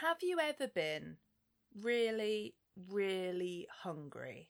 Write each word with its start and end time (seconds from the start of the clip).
Have 0.00 0.22
you 0.22 0.38
ever 0.40 0.66
been 0.66 1.18
really, 1.78 2.54
really 2.88 3.66
hungry? 3.82 4.48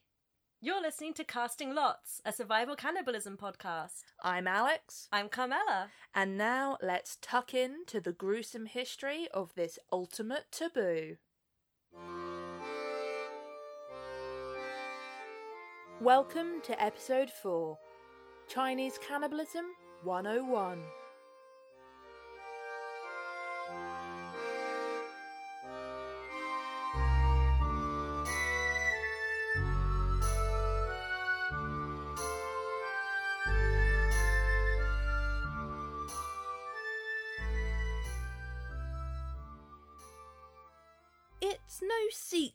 You're 0.61 0.81
listening 0.81 1.13
to 1.15 1.25
Casting 1.25 1.75
Lots, 1.75 2.21
a 2.23 2.31
survival 2.31 2.77
cannibalism 2.77 3.35
podcast. 3.35 4.03
I'm 4.23 4.47
Alex, 4.47 5.09
I'm 5.11 5.27
Carmela. 5.27 5.89
and 6.15 6.37
now 6.37 6.77
let's 6.81 7.17
tuck 7.21 7.53
in 7.53 7.83
to 7.87 7.99
the 7.99 8.13
gruesome 8.13 8.65
history 8.65 9.27
of 9.33 9.53
this 9.55 9.77
ultimate 9.91 10.45
taboo. 10.51 11.17
Welcome 15.99 16.61
to 16.63 16.81
episode 16.81 17.29
4 17.29 17.77
Chinese 18.47 18.97
Cannibalism 19.05 19.65
101. 20.03 20.81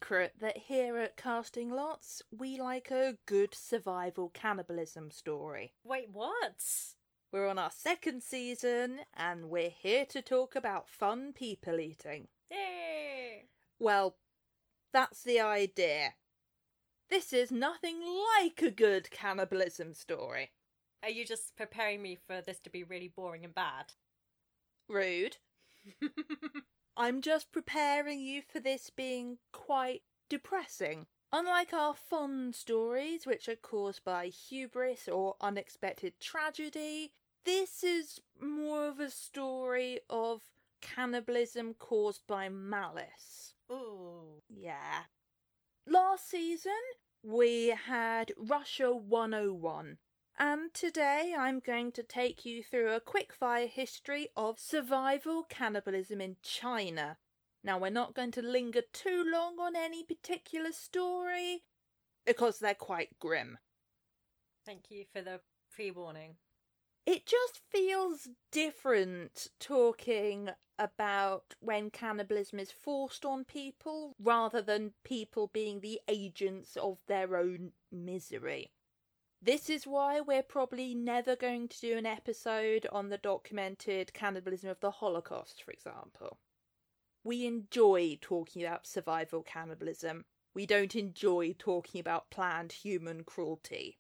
Secret 0.06 0.34
that 0.41 0.56
here 0.56 0.98
at 0.98 1.16
Casting 1.16 1.69
Lots 1.69 2.23
we 2.30 2.60
like 2.60 2.92
a 2.92 3.16
good 3.27 3.52
survival 3.52 4.30
cannibalism 4.33 5.10
story. 5.10 5.73
Wait, 5.83 6.10
what? 6.12 6.62
We're 7.33 7.48
on 7.48 7.59
our 7.59 7.73
second 7.73 8.23
season 8.23 9.00
and 9.16 9.50
we're 9.50 9.69
here 9.69 10.06
to 10.06 10.23
talk 10.23 10.55
about 10.55 10.88
fun 10.88 11.33
people 11.33 11.80
eating. 11.80 12.28
Yay! 12.52 13.48
Well, 13.80 14.16
that's 14.92 15.24
the 15.24 15.41
idea. 15.41 16.11
This 17.11 17.33
is 17.33 17.50
nothing 17.50 17.97
like 18.39 18.62
a 18.62 18.70
good 18.70 19.11
cannibalism 19.11 19.92
story. 19.92 20.52
Are 21.02 21.11
you 21.11 21.25
just 21.25 21.56
preparing 21.56 22.00
me 22.00 22.17
for 22.28 22.41
this 22.41 22.61
to 22.61 22.70
be 22.70 22.84
really 22.84 23.08
boring 23.08 23.45
and 23.45 23.55
bad? 23.55 23.95
Rude. 24.89 25.39
I'm 26.97 27.20
just 27.20 27.52
preparing 27.52 28.20
you 28.20 28.41
for 28.41 28.58
this 28.58 28.91
being 28.91 29.39
quite 29.52 30.02
depressing. 30.28 31.06
Unlike 31.33 31.75
our 31.75 31.94
fun 31.94 32.52
stories, 32.55 33.27
which 33.27 33.48
are 33.48 33.56
caused 33.56 34.02
by 34.05 34.27
hubris 34.27 35.06
or 35.06 35.36
unexpected 35.41 36.19
tragedy, 36.20 37.12
this 37.44 37.84
is 37.84 38.20
more 38.41 38.89
of 38.89 38.98
a 38.98 39.11
story 39.11 40.00
of 40.08 40.42
cannibalism 40.80 41.74
caused 41.74 42.27
by 42.27 42.48
malice. 42.48 43.55
Ooh. 43.70 44.41
Yeah. 44.48 45.02
Last 45.86 46.30
season, 46.30 46.72
we 47.22 47.69
had 47.69 48.33
Russia 48.39 48.94
101. 48.94 49.98
And 50.39 50.75
today 50.75 51.34
I'm 51.37 51.61
going 51.61 51.92
to 51.92 52.03
take 52.03 52.45
you 52.45 52.62
through 52.62 52.92
a 52.92 53.01
quickfire 53.01 53.69
history 53.70 54.29
of 54.37 54.59
survival 54.59 55.45
cannibalism 55.48 56.20
in 56.20 56.37
China. 56.42 57.17
Now, 57.65 57.79
we're 57.79 57.91
not 57.91 58.15
going 58.15 58.33
to 58.33 58.42
linger 58.42 58.83
too 58.92 59.25
long 59.27 59.59
on 59.59 59.75
any 59.75 60.05
particular 60.05 60.73
story 60.73 61.64
because 62.27 62.59
they're 62.59 62.75
quite 62.75 63.19
grim. 63.19 63.59
Thank 64.67 64.91
you 64.91 65.05
for 65.11 65.23
the 65.23 65.41
pre 65.70 65.91
warning. 65.91 66.37
It 67.07 67.25
just 67.25 67.61
feels 67.70 68.29
different 68.53 69.48
talking 69.59 70.51
about 70.79 71.55
when 71.61 71.89
cannibalism 71.89 72.59
is 72.59 72.70
forced 72.70 73.25
on 73.25 73.45
people 73.45 74.14
rather 74.20 74.61
than 74.61 74.92
people 75.03 75.48
being 75.53 75.81
the 75.81 76.01
agents 76.09 76.77
of 76.77 76.98
their 77.07 77.37
own 77.37 77.73
misery. 77.91 78.70
This 79.41 79.70
is 79.70 79.87
why 79.87 80.20
we're 80.20 80.42
probably 80.42 80.95
never 80.95 81.36
going 81.36 81.69
to 81.69 81.80
do 81.80 81.97
an 81.97 82.07
episode 82.07 82.86
on 82.91 83.11
the 83.11 83.19
documented 83.19 84.13
cannibalism 84.13 84.70
of 84.70 84.80
the 84.80 84.91
Holocaust, 84.91 85.63
for 85.63 85.70
example. 85.70 86.39
We 87.23 87.46
enjoy 87.46 88.19
talking 88.20 88.64
about 88.64 88.86
survival 88.86 89.42
cannibalism. 89.42 90.25
We 90.55 90.64
don't 90.64 90.95
enjoy 90.96 91.55
talking 91.58 92.01
about 92.01 92.30
planned 92.30 92.73
human 92.73 93.25
cruelty. 93.25 93.98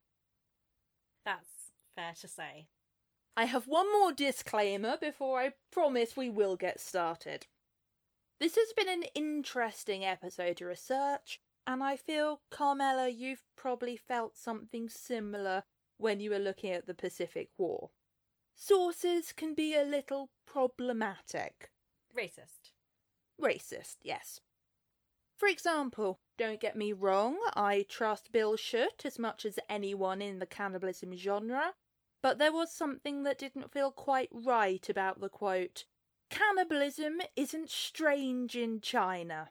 That's 1.24 1.72
fair 1.94 2.14
to 2.20 2.28
say. 2.28 2.68
I 3.36 3.44
have 3.44 3.66
one 3.66 3.92
more 3.92 4.12
disclaimer 4.12 4.96
before 4.96 5.40
I 5.40 5.52
promise 5.70 6.16
we 6.16 6.30
will 6.30 6.56
get 6.56 6.80
started. 6.80 7.46
This 8.40 8.56
has 8.56 8.72
been 8.74 8.88
an 8.88 9.04
interesting 9.14 10.04
episode 10.04 10.56
to 10.58 10.66
research, 10.66 11.40
and 11.66 11.82
I 11.82 11.96
feel, 11.96 12.40
Carmela, 12.50 13.08
you've 13.08 13.42
probably 13.56 13.96
felt 13.96 14.36
something 14.36 14.88
similar 14.88 15.64
when 15.98 16.20
you 16.20 16.30
were 16.30 16.38
looking 16.38 16.70
at 16.72 16.86
the 16.86 16.94
Pacific 16.94 17.50
War. 17.58 17.90
Sources 18.54 19.32
can 19.32 19.54
be 19.54 19.74
a 19.74 19.82
little 19.84 20.30
problematic. 20.46 21.70
Racist. 22.16 22.72
Racist, 23.40 23.96
yes. 24.02 24.40
For 25.36 25.48
example, 25.48 26.20
don't 26.38 26.60
get 26.60 26.76
me 26.76 26.92
wrong, 26.92 27.36
I 27.54 27.84
trust 27.88 28.32
Bill 28.32 28.56
Schutt 28.56 29.04
as 29.04 29.18
much 29.18 29.44
as 29.44 29.58
anyone 29.68 30.22
in 30.22 30.38
the 30.38 30.46
cannibalism 30.46 31.14
genre, 31.14 31.74
but 32.22 32.38
there 32.38 32.52
was 32.52 32.72
something 32.72 33.24
that 33.24 33.38
didn't 33.38 33.72
feel 33.72 33.90
quite 33.90 34.30
right 34.32 34.88
about 34.88 35.20
the 35.20 35.28
quote 35.28 35.84
Cannibalism 36.30 37.20
isn't 37.36 37.70
strange 37.70 38.56
in 38.56 38.80
China. 38.80 39.50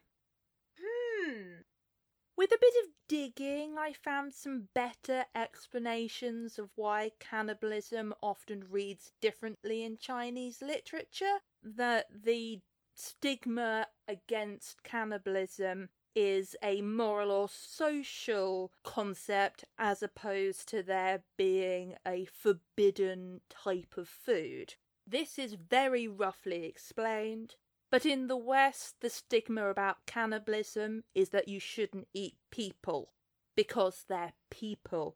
With 2.37 2.51
a 2.51 2.57
bit 2.59 2.73
of 2.83 2.91
digging, 3.07 3.77
I 3.77 3.93
found 3.93 4.33
some 4.33 4.67
better 4.73 5.25
explanations 5.33 6.59
of 6.59 6.69
why 6.75 7.11
cannibalism 7.19 8.13
often 8.21 8.65
reads 8.69 9.13
differently 9.21 9.83
in 9.83 9.97
Chinese 9.97 10.61
literature. 10.61 11.39
That 11.63 12.07
the 12.11 12.59
stigma 12.93 13.87
against 14.07 14.83
cannibalism 14.83 15.89
is 16.13 16.55
a 16.61 16.81
moral 16.81 17.31
or 17.31 17.49
social 17.49 18.71
concept 18.83 19.65
as 19.77 20.01
opposed 20.03 20.67
to 20.69 20.83
there 20.83 21.23
being 21.37 21.95
a 22.05 22.25
forbidden 22.25 23.41
type 23.49 23.95
of 23.97 24.07
food. 24.07 24.75
This 25.07 25.37
is 25.37 25.53
very 25.53 26.07
roughly 26.07 26.65
explained, 26.65 27.55
but 27.95 28.05
in 28.05 28.27
the 28.27 28.35
West, 28.35 28.95
the 28.99 29.09
stigma 29.09 29.69
about 29.69 30.05
cannibalism 30.05 31.05
is 31.13 31.29
that 31.29 31.47
you 31.47 31.61
shouldn't 31.61 32.09
eat 32.13 32.35
people 32.51 33.13
because 33.55 34.03
they're 34.09 34.33
people. 34.51 35.15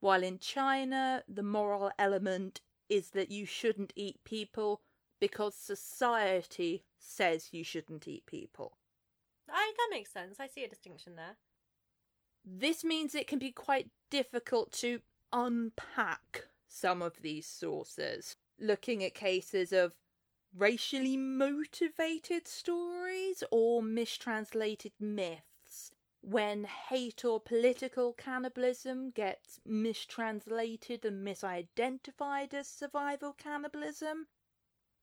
While 0.00 0.24
in 0.24 0.40
China, 0.40 1.22
the 1.28 1.44
moral 1.44 1.92
element 2.00 2.62
is 2.88 3.10
that 3.10 3.30
you 3.30 3.46
shouldn't 3.46 3.92
eat 3.94 4.24
people 4.24 4.80
because 5.20 5.54
society 5.54 6.82
says 6.98 7.50
you 7.52 7.62
shouldn't 7.62 8.08
eat 8.08 8.26
people. 8.26 8.76
I, 9.48 9.72
that 9.76 9.94
makes 9.96 10.12
sense. 10.12 10.40
I 10.40 10.48
see 10.48 10.64
a 10.64 10.68
distinction 10.68 11.14
there. 11.14 11.36
This 12.44 12.82
means 12.82 13.14
it 13.14 13.28
can 13.28 13.38
be 13.38 13.52
quite 13.52 13.90
difficult 14.10 14.72
to 14.80 14.98
unpack 15.32 16.46
some 16.66 17.02
of 17.02 17.22
these 17.22 17.46
sources, 17.46 18.34
looking 18.58 19.04
at 19.04 19.14
cases 19.14 19.72
of 19.72 19.92
racially 20.54 21.16
motivated 21.16 22.46
stories 22.46 23.42
or 23.50 23.82
mistranslated 23.82 24.92
myths. 25.00 25.92
When 26.20 26.64
hate 26.64 27.24
or 27.24 27.40
political 27.40 28.12
cannibalism 28.12 29.10
gets 29.10 29.60
mistranslated 29.64 31.04
and 31.04 31.26
misidentified 31.26 32.52
as 32.54 32.68
survival 32.68 33.32
cannibalism, 33.32 34.28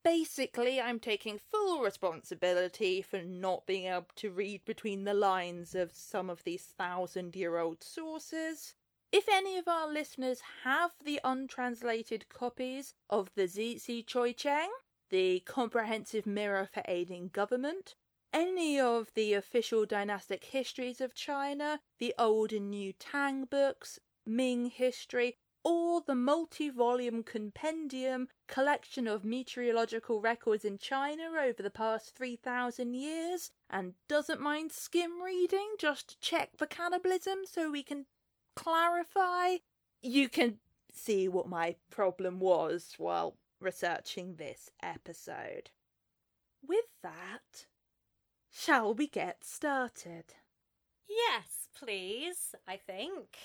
Basically, 0.03 0.81
I'm 0.81 0.99
taking 0.99 1.39
full 1.39 1.81
responsibility 1.81 3.01
for 3.01 3.21
not 3.21 3.65
being 3.65 3.85
able 3.85 4.07
to 4.17 4.31
read 4.31 4.65
between 4.65 5.05
the 5.05 5.13
lines 5.13 5.75
of 5.75 5.95
some 5.95 6.29
of 6.29 6.43
these 6.43 6.65
thousand 6.65 7.37
year 7.37 7.57
old 7.57 7.81
sources. 7.81 8.75
If 9.13 9.29
any 9.29 9.57
of 9.57 9.69
our 9.69 9.87
listeners 9.87 10.41
have 10.63 10.91
the 11.01 11.21
untranslated 11.23 12.27
copies 12.27 12.95
of 13.09 13.33
the 13.35 13.47
Zizi 13.47 14.03
Choi 14.03 14.33
Cheng, 14.33 14.71
the 15.13 15.41
Comprehensive 15.41 16.25
Mirror 16.25 16.69
for 16.73 16.81
Aiding 16.87 17.29
Government, 17.31 17.93
any 18.33 18.79
of 18.79 19.11
the 19.13 19.35
official 19.35 19.85
dynastic 19.85 20.45
histories 20.45 20.99
of 20.99 21.13
China, 21.13 21.81
the 21.99 22.15
Old 22.17 22.51
and 22.51 22.71
New 22.71 22.93
Tang 22.93 23.45
books, 23.45 23.99
Ming 24.25 24.71
history, 24.71 25.35
or 25.63 26.01
the 26.01 26.15
multi 26.15 26.67
volume 26.71 27.21
compendium 27.21 28.27
collection 28.47 29.07
of 29.07 29.23
meteorological 29.23 30.19
records 30.19 30.65
in 30.65 30.79
China 30.79 31.25
over 31.39 31.61
the 31.61 31.69
past 31.69 32.15
3,000 32.15 32.95
years. 32.95 33.51
And 33.69 33.93
doesn't 34.09 34.41
mind 34.41 34.71
skim 34.71 35.21
reading 35.21 35.75
just 35.77 36.09
to 36.09 36.19
check 36.27 36.57
for 36.57 36.65
cannibalism 36.65 37.41
so 37.45 37.69
we 37.69 37.83
can 37.83 38.07
clarify, 38.55 39.57
you 40.01 40.27
can 40.27 40.57
see 40.91 41.27
what 41.27 41.47
my 41.47 41.75
problem 41.91 42.39
was. 42.39 42.95
While 42.97 43.37
researching 43.63 44.35
this 44.35 44.69
episode. 44.81 45.71
With 46.61 46.85
that, 47.01 47.65
Shall 48.55 48.93
we 48.93 49.07
get 49.07 49.43
started? 49.43 50.35
Yes, 51.09 51.67
please, 51.75 52.53
I 52.67 52.77
think. 52.77 53.35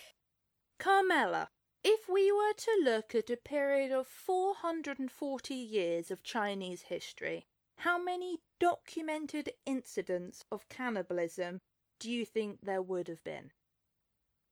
Carmela, 0.79 1.49
if 1.83 2.09
we 2.11 2.31
were 2.31 2.53
to 2.53 2.81
look 2.85 3.15
at 3.15 3.31
a 3.31 3.39
period 3.39 3.91
of 3.91 4.07
440 4.07 5.55
years 5.55 6.11
of 6.11 6.23
Chinese 6.23 6.83
history, 6.83 7.47
how 7.79 7.97
many 7.97 8.41
documented 8.61 9.53
incidents 9.65 10.45
of 10.53 10.69
cannibalism 10.69 11.63
do 11.99 12.11
you 12.11 12.27
think 12.27 12.61
there 12.61 12.83
would 12.83 13.09
have 13.09 13.25
been? 13.25 13.53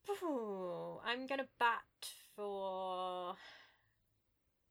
Ooh, 0.09 1.01
I'm 1.05 1.27
gonna 1.27 1.49
bat 1.59 1.83
for 2.35 3.37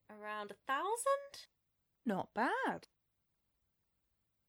around 0.09 0.51
a 0.51 0.55
thousand? 0.67 1.47
Not 2.05 2.33
bad. 2.33 2.87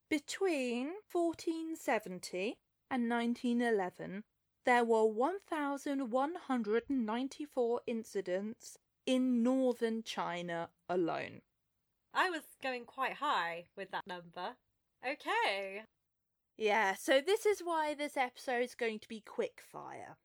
Between 0.08 0.94
1470 1.10 2.58
and 2.90 3.10
1911, 3.10 4.22
there 4.64 4.84
were 4.84 5.04
1,194 5.04 7.80
incidents 7.86 8.78
in 9.06 9.42
northern 9.42 10.02
China 10.02 10.68
alone. 10.88 11.42
I 12.12 12.30
was 12.30 12.42
going 12.62 12.84
quite 12.84 13.14
high 13.14 13.66
with 13.76 13.90
that 13.90 14.06
number. 14.06 14.56
Okay. 15.06 15.82
Yeah, 16.56 16.94
so 16.94 17.20
this 17.20 17.44
is 17.44 17.60
why 17.60 17.94
this 17.94 18.16
episode 18.16 18.62
is 18.62 18.74
going 18.74 18.98
to 19.00 19.08
be 19.08 19.20
quick 19.20 19.60
fire. 19.70 20.16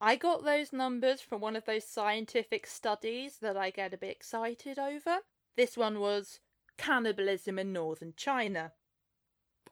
I 0.00 0.14
got 0.14 0.44
those 0.44 0.72
numbers 0.72 1.20
from 1.20 1.40
one 1.40 1.56
of 1.56 1.64
those 1.64 1.84
scientific 1.84 2.66
studies 2.66 3.38
that 3.38 3.56
I 3.56 3.70
get 3.70 3.92
a 3.92 3.98
bit 3.98 4.10
excited 4.10 4.78
over. 4.78 5.18
This 5.56 5.76
one 5.76 5.98
was 5.98 6.38
Cannibalism 6.76 7.58
in 7.58 7.72
Northern 7.72 8.14
China. 8.16 8.72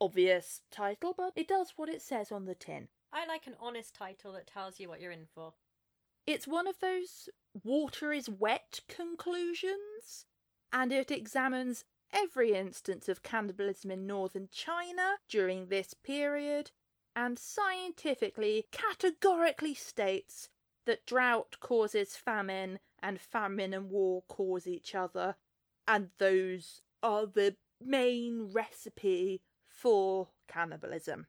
Obvious 0.01 0.63
title, 0.71 1.15
but 1.17 1.33
it 1.37 1.47
does 1.47 1.75
what 1.77 1.89
it 1.89 2.03
says 2.03 2.33
on 2.33 2.45
the 2.45 2.57
tin. 2.57 2.89
I 3.13 3.25
like 3.27 3.47
an 3.47 3.57
honest 3.61 3.95
title 3.95 4.33
that 4.33 4.49
tells 4.49 4.81
you 4.81 4.89
what 4.89 5.01
you're 5.01 5.13
in 5.13 5.27
for. 5.33 5.55
It's 6.27 6.49
one 6.49 6.67
of 6.67 6.81
those 6.81 7.29
water 7.63 8.13
is 8.13 8.29
wet 8.29 8.81
conclusions, 8.89 10.27
and 10.73 10.91
it 10.91 11.13
examines 11.13 11.85
every 12.13 12.53
instance 12.53 13.09
of 13.09 13.23
cannibalism 13.23 13.93
in 13.93 14.07
northern 14.07 14.49
China 14.51 15.17
during 15.29 15.67
this 15.67 15.95
period 15.95 16.73
and 17.17 17.39
scientifically 17.39 18.67
categorically 18.71 19.75
states 19.75 20.51
that 20.85 21.07
drought 21.07 21.57
causes 21.59 22.15
famine 22.15 22.79
and 23.03 23.21
famine 23.21 23.73
and 23.75 23.91
war 23.91 24.23
cause 24.29 24.67
each 24.67 24.95
other, 24.95 25.37
and 25.89 26.11
those 26.19 26.83
are 27.03 27.27
the 27.27 27.57
main 27.83 28.51
recipe 28.53 29.41
for 29.67 30.29
cannibalism. 30.47 31.27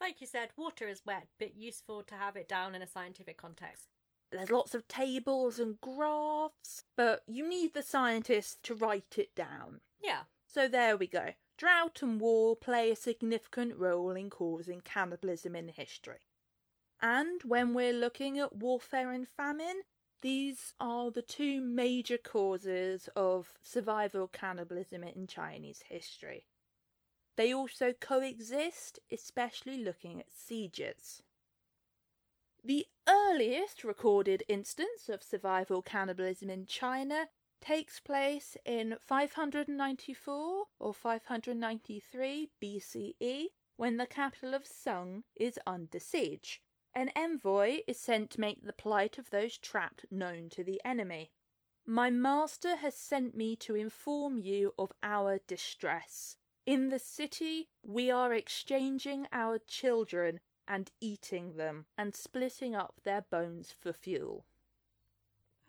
Like 0.00 0.20
you 0.20 0.26
said, 0.26 0.50
water 0.56 0.88
is 0.88 1.02
wet, 1.04 1.28
but 1.38 1.56
useful 1.56 2.02
to 2.04 2.14
have 2.14 2.36
it 2.36 2.48
down 2.48 2.74
in 2.74 2.82
a 2.82 2.86
scientific 2.86 3.36
context. 3.36 3.88
There's 4.32 4.50
lots 4.50 4.74
of 4.74 4.88
tables 4.88 5.58
and 5.58 5.80
graphs, 5.80 6.84
but 6.96 7.22
you 7.26 7.48
need 7.48 7.74
the 7.74 7.82
scientists 7.82 8.56
to 8.62 8.74
write 8.74 9.16
it 9.18 9.34
down. 9.34 9.80
Yeah. 10.02 10.22
So 10.46 10.68
there 10.68 10.96
we 10.96 11.06
go. 11.06 11.30
Drought 11.62 12.02
and 12.02 12.20
war 12.20 12.56
play 12.56 12.90
a 12.90 12.96
significant 12.96 13.76
role 13.76 14.16
in 14.16 14.30
causing 14.30 14.80
cannibalism 14.80 15.54
in 15.54 15.68
history. 15.68 16.26
And 17.00 17.40
when 17.44 17.72
we're 17.72 17.92
looking 17.92 18.36
at 18.40 18.56
warfare 18.56 19.12
and 19.12 19.28
famine, 19.28 19.82
these 20.22 20.74
are 20.80 21.12
the 21.12 21.22
two 21.22 21.60
major 21.60 22.18
causes 22.18 23.08
of 23.14 23.54
survival 23.62 24.26
cannibalism 24.26 25.04
in 25.04 25.28
Chinese 25.28 25.84
history. 25.88 26.46
They 27.36 27.54
also 27.54 27.92
coexist, 27.92 28.98
especially 29.12 29.84
looking 29.84 30.18
at 30.18 30.34
sieges. 30.34 31.22
The 32.64 32.86
earliest 33.08 33.84
recorded 33.84 34.42
instance 34.48 35.08
of 35.08 35.22
survival 35.22 35.80
cannibalism 35.80 36.50
in 36.50 36.66
China 36.66 37.28
takes 37.62 38.00
place 38.00 38.56
in 38.64 38.96
594 39.00 40.64
or 40.78 40.92
593 40.92 42.50
BCE 42.60 43.46
when 43.76 43.96
the 43.96 44.06
capital 44.06 44.52
of 44.52 44.66
Sung 44.66 45.22
is 45.36 45.58
under 45.66 45.98
siege. 45.98 46.60
An 46.94 47.10
envoy 47.16 47.80
is 47.86 47.98
sent 47.98 48.30
to 48.30 48.40
make 48.40 48.62
the 48.62 48.72
plight 48.72 49.16
of 49.16 49.30
those 49.30 49.56
trapped 49.56 50.04
known 50.10 50.50
to 50.50 50.62
the 50.62 50.80
enemy. 50.84 51.30
My 51.86 52.10
master 52.10 52.76
has 52.76 52.96
sent 52.96 53.34
me 53.34 53.56
to 53.56 53.74
inform 53.74 54.38
you 54.38 54.74
of 54.78 54.92
our 55.02 55.38
distress. 55.46 56.36
In 56.66 56.90
the 56.90 56.98
city, 56.98 57.70
we 57.82 58.10
are 58.10 58.34
exchanging 58.34 59.26
our 59.32 59.58
children 59.58 60.40
and 60.68 60.90
eating 61.00 61.56
them 61.56 61.86
and 61.96 62.14
splitting 62.14 62.74
up 62.74 63.00
their 63.04 63.22
bones 63.22 63.74
for 63.80 63.92
fuel. 63.92 64.44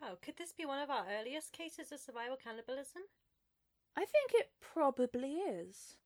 Oh, 0.06 0.16
could 0.20 0.36
this 0.36 0.52
be 0.52 0.66
one 0.66 0.80
of 0.80 0.90
our 0.90 1.06
earliest 1.10 1.52
cases 1.52 1.90
of 1.90 1.98
survival 1.98 2.36
cannibalism? 2.36 3.02
I 3.96 4.04
think 4.04 4.32
it 4.34 4.50
probably 4.60 5.36
is. 5.36 5.96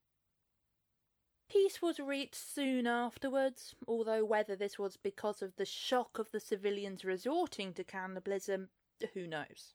Peace 1.51 1.83
was 1.83 1.99
reached 1.99 2.37
soon 2.37 2.87
afterwards, 2.87 3.75
although 3.89 4.25
whether 4.25 4.55
this 4.55 4.79
was 4.79 4.97
because 4.97 5.43
of 5.43 5.57
the 5.57 5.65
shock 5.65 6.19
of 6.19 6.31
the 6.31 6.39
civilians 6.39 7.05
resorting 7.05 7.73
to 7.75 7.83
cannibalism, 7.83 8.69
who 9.15 9.27
knows. 9.27 9.75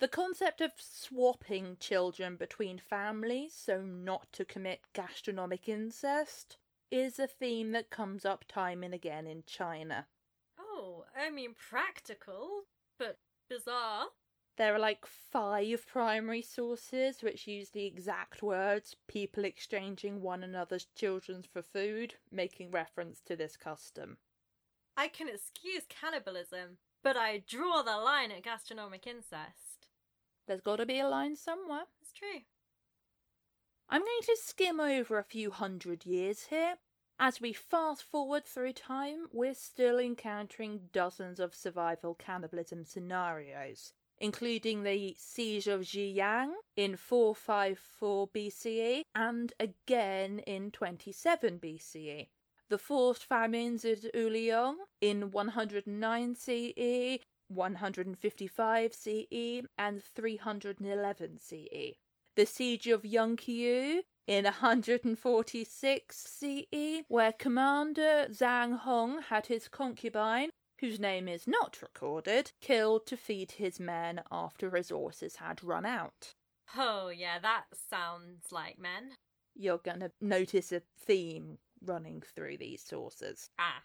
The 0.00 0.08
concept 0.08 0.60
of 0.60 0.72
swapping 0.76 1.76
children 1.78 2.36
between 2.36 2.78
families 2.78 3.54
so 3.54 3.80
not 3.80 4.32
to 4.32 4.44
commit 4.44 4.92
gastronomic 4.92 5.68
incest 5.68 6.58
is 6.90 7.18
a 7.18 7.26
theme 7.26 7.70
that 7.72 7.90
comes 7.90 8.26
up 8.26 8.44
time 8.46 8.82
and 8.82 8.92
again 8.92 9.26
in 9.26 9.44
China. 9.46 10.08
Oh, 10.58 11.04
I 11.16 11.30
mean 11.30 11.54
practical, 11.54 12.64
but 12.98 13.18
bizarre. 13.48 14.06
There 14.56 14.74
are 14.74 14.78
like 14.78 15.04
five 15.04 15.84
primary 15.90 16.42
sources 16.42 17.22
which 17.22 17.48
use 17.48 17.70
the 17.70 17.86
exact 17.86 18.42
words 18.42 18.94
people 19.08 19.44
exchanging 19.44 20.22
one 20.22 20.44
another's 20.44 20.86
children 20.94 21.42
for 21.42 21.60
food, 21.60 22.14
making 22.30 22.70
reference 22.70 23.20
to 23.22 23.34
this 23.34 23.56
custom. 23.56 24.18
I 24.96 25.08
can 25.08 25.28
excuse 25.28 25.82
cannibalism, 25.88 26.78
but 27.02 27.16
I 27.16 27.42
draw 27.48 27.82
the 27.82 27.96
line 27.96 28.30
at 28.30 28.44
gastronomic 28.44 29.08
incest. 29.08 29.88
There's 30.46 30.60
got 30.60 30.76
to 30.76 30.86
be 30.86 31.00
a 31.00 31.08
line 31.08 31.34
somewhere. 31.34 31.84
It's 32.00 32.12
true. 32.12 32.42
I'm 33.88 34.02
going 34.02 34.22
to 34.22 34.36
skim 34.40 34.78
over 34.78 35.18
a 35.18 35.24
few 35.24 35.50
hundred 35.50 36.06
years 36.06 36.44
here. 36.44 36.76
As 37.20 37.40
we 37.40 37.52
fast 37.52 38.02
forward 38.02 38.44
through 38.44 38.72
time, 38.72 39.28
we're 39.32 39.54
still 39.54 40.00
encountering 40.00 40.88
dozens 40.92 41.38
of 41.38 41.54
survival 41.54 42.14
cannibalism 42.14 42.84
scenarios, 42.84 43.92
including 44.18 44.82
the 44.82 45.14
Siege 45.16 45.68
of 45.68 45.82
Ziyang 45.82 46.54
in 46.76 46.96
454 46.96 48.28
BCE 48.28 49.02
and 49.14 49.52
again 49.60 50.40
in 50.40 50.72
27 50.72 51.60
BCE. 51.60 52.28
The 52.68 52.78
forced 52.78 53.24
famines 53.24 53.84
at 53.84 54.12
Uliang 54.12 54.76
in 55.00 55.30
109 55.30 56.34
CE, 56.34 57.20
155 57.46 58.94
CE, 58.94 59.62
and 59.78 60.02
311 60.02 61.38
CE. 61.38 61.96
The 62.34 62.46
Siege 62.46 62.88
of 62.88 63.02
Yunqiu 63.02 64.02
in 64.26 64.44
146 64.44 66.16
CE, 66.16 67.02
where 67.08 67.32
Commander 67.32 68.26
Zhang 68.30 68.78
Hong 68.78 69.22
had 69.22 69.46
his 69.46 69.68
concubine, 69.68 70.50
whose 70.80 70.98
name 70.98 71.28
is 71.28 71.46
not 71.46 71.80
recorded, 71.82 72.52
killed 72.60 73.06
to 73.06 73.16
feed 73.16 73.52
his 73.52 73.78
men 73.78 74.22
after 74.30 74.68
resources 74.68 75.36
had 75.36 75.62
run 75.62 75.86
out. 75.86 76.34
Oh, 76.76 77.08
yeah, 77.08 77.38
that 77.38 77.64
sounds 77.90 78.50
like 78.50 78.78
men. 78.78 79.12
You're 79.54 79.78
to 80.00 80.10
notice 80.20 80.72
a 80.72 80.82
theme 80.98 81.58
running 81.84 82.22
through 82.34 82.58
these 82.58 82.82
sources. 82.82 83.48
Ah. 83.58 83.82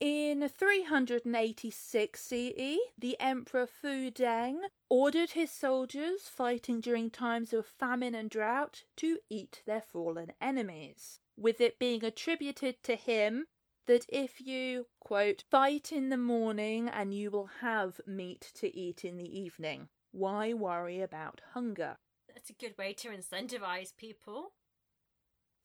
In 0.00 0.48
386 0.48 2.20
CE, 2.20 2.78
the 2.98 3.16
Emperor 3.20 3.66
Fu 3.66 4.10
Deng 4.10 4.60
ordered 4.88 5.30
his 5.32 5.50
soldiers 5.50 6.22
fighting 6.22 6.80
during 6.80 7.10
times 7.10 7.52
of 7.52 7.66
famine 7.66 8.14
and 8.14 8.28
drought 8.28 8.84
to 8.96 9.18
eat 9.28 9.62
their 9.64 9.80
fallen 9.80 10.32
enemies, 10.40 11.20
with 11.36 11.60
it 11.60 11.78
being 11.78 12.04
attributed 12.04 12.82
to 12.82 12.96
him 12.96 13.46
that 13.86 14.06
if 14.08 14.40
you, 14.40 14.86
quote, 15.00 15.44
fight 15.50 15.92
in 15.92 16.08
the 16.08 16.16
morning 16.16 16.88
and 16.88 17.14
you 17.14 17.30
will 17.30 17.50
have 17.60 18.00
meat 18.06 18.50
to 18.54 18.74
eat 18.76 19.04
in 19.04 19.16
the 19.16 19.38
evening, 19.38 19.88
why 20.10 20.52
worry 20.52 21.00
about 21.00 21.42
hunger? 21.52 21.98
That's 22.32 22.50
a 22.50 22.54
good 22.54 22.76
way 22.78 22.92
to 22.94 23.08
incentivize 23.08 23.96
people. 23.96 24.52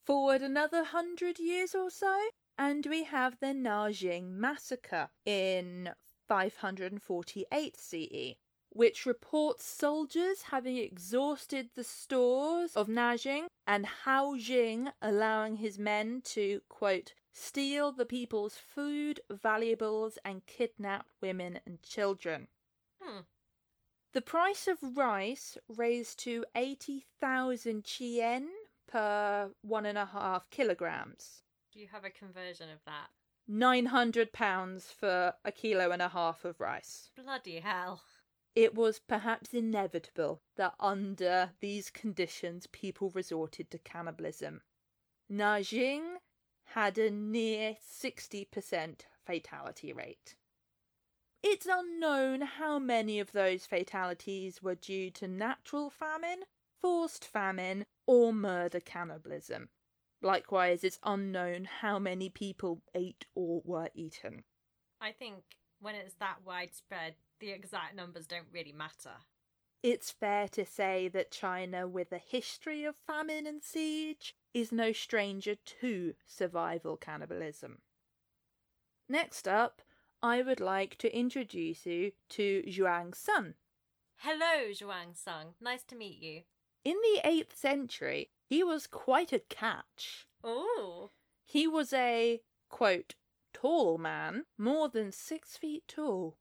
Forward 0.04 0.42
another 0.42 0.84
hundred 0.84 1.38
years 1.38 1.74
or 1.74 1.90
so, 1.90 2.30
and 2.58 2.86
we 2.86 3.04
have 3.04 3.38
the 3.40 3.54
Nanjing 3.54 4.30
Massacre 4.30 5.10
in 5.24 5.90
548 6.26 7.76
CE. 7.76 8.36
which 8.70 9.06
reports 9.06 9.64
soldiers 9.64 10.42
having 10.42 10.76
exhausted 10.76 11.70
the 11.74 11.82
stores 11.82 12.76
of 12.76 12.86
Nanjing 12.86 13.46
and 13.66 13.86
Hou 14.04 14.38
Jing 14.38 14.90
allowing 15.00 15.56
his 15.56 15.78
men 15.78 16.20
to, 16.26 16.60
quote, 16.68 17.14
steal 17.32 17.92
the 17.92 18.04
people's 18.04 18.56
food, 18.56 19.20
valuables, 19.30 20.18
and 20.24 20.44
kidnap 20.46 21.06
women 21.22 21.60
and 21.64 21.82
children. 21.82 22.48
Hmm. 23.00 23.20
The 24.12 24.20
price 24.20 24.68
of 24.68 24.96
rice 24.96 25.56
raised 25.68 26.18
to 26.20 26.44
80,000 26.54 27.84
chien 27.84 28.48
per 28.86 29.50
one 29.62 29.86
and 29.86 29.98
a 29.98 30.06
half 30.06 30.50
kilograms. 30.50 31.42
Do 31.78 31.82
you 31.82 31.90
have 31.92 32.04
a 32.04 32.10
conversion 32.10 32.70
of 32.70 32.80
that? 32.86 33.06
900 33.46 34.32
pounds 34.32 34.90
for 34.90 35.34
a 35.44 35.52
kilo 35.52 35.92
and 35.92 36.02
a 36.02 36.08
half 36.08 36.44
of 36.44 36.58
rice. 36.58 37.12
Bloody 37.14 37.60
hell. 37.60 38.02
It 38.56 38.74
was 38.74 38.98
perhaps 38.98 39.54
inevitable 39.54 40.42
that 40.56 40.74
under 40.80 41.52
these 41.60 41.88
conditions 41.88 42.66
people 42.66 43.10
resorted 43.10 43.70
to 43.70 43.78
cannibalism. 43.78 44.62
Nanjing 45.30 46.16
had 46.64 46.98
a 46.98 47.12
near 47.12 47.76
60% 47.76 49.02
fatality 49.24 49.92
rate. 49.92 50.34
It's 51.44 51.68
unknown 51.70 52.40
how 52.40 52.80
many 52.80 53.20
of 53.20 53.30
those 53.30 53.66
fatalities 53.66 54.60
were 54.60 54.74
due 54.74 55.12
to 55.12 55.28
natural 55.28 55.90
famine, 55.90 56.40
forced 56.80 57.24
famine, 57.24 57.86
or 58.04 58.32
murder 58.32 58.80
cannibalism. 58.80 59.68
Likewise, 60.20 60.82
it's 60.82 60.98
unknown 61.04 61.68
how 61.80 61.98
many 61.98 62.28
people 62.28 62.82
ate 62.94 63.26
or 63.34 63.62
were 63.64 63.88
eaten. 63.94 64.44
I 65.00 65.12
think 65.12 65.44
when 65.80 65.94
it's 65.94 66.14
that 66.14 66.38
widespread, 66.44 67.14
the 67.40 67.50
exact 67.50 67.94
numbers 67.94 68.26
don't 68.26 68.48
really 68.52 68.72
matter. 68.72 69.12
It's 69.82 70.10
fair 70.10 70.48
to 70.48 70.66
say 70.66 71.06
that 71.08 71.30
China, 71.30 71.86
with 71.86 72.10
a 72.10 72.18
history 72.18 72.84
of 72.84 72.96
famine 72.96 73.46
and 73.46 73.62
siege, 73.62 74.34
is 74.52 74.72
no 74.72 74.90
stranger 74.90 75.54
to 75.54 76.14
survival 76.26 76.96
cannibalism. 76.96 77.78
Next 79.08 79.46
up, 79.46 79.82
I 80.20 80.42
would 80.42 80.58
like 80.58 80.98
to 80.98 81.16
introduce 81.16 81.86
you 81.86 82.10
to 82.30 82.64
Zhang 82.66 83.12
Xun. 83.12 83.54
Hello, 84.16 84.72
Zhang 84.72 85.14
Xun. 85.14 85.54
Nice 85.60 85.84
to 85.84 85.94
meet 85.94 86.20
you. 86.20 86.42
In 86.88 86.96
the 87.02 87.20
8th 87.22 87.54
century, 87.54 88.30
he 88.48 88.64
was 88.64 88.86
quite 88.86 89.30
a 89.30 89.40
catch. 89.40 90.26
Oh. 90.42 91.10
He 91.44 91.66
was 91.66 91.92
a, 91.92 92.40
quote, 92.70 93.14
tall 93.52 93.98
man, 93.98 94.46
more 94.56 94.88
than 94.88 95.12
six 95.12 95.58
feet 95.58 95.82
tall. 95.86 96.38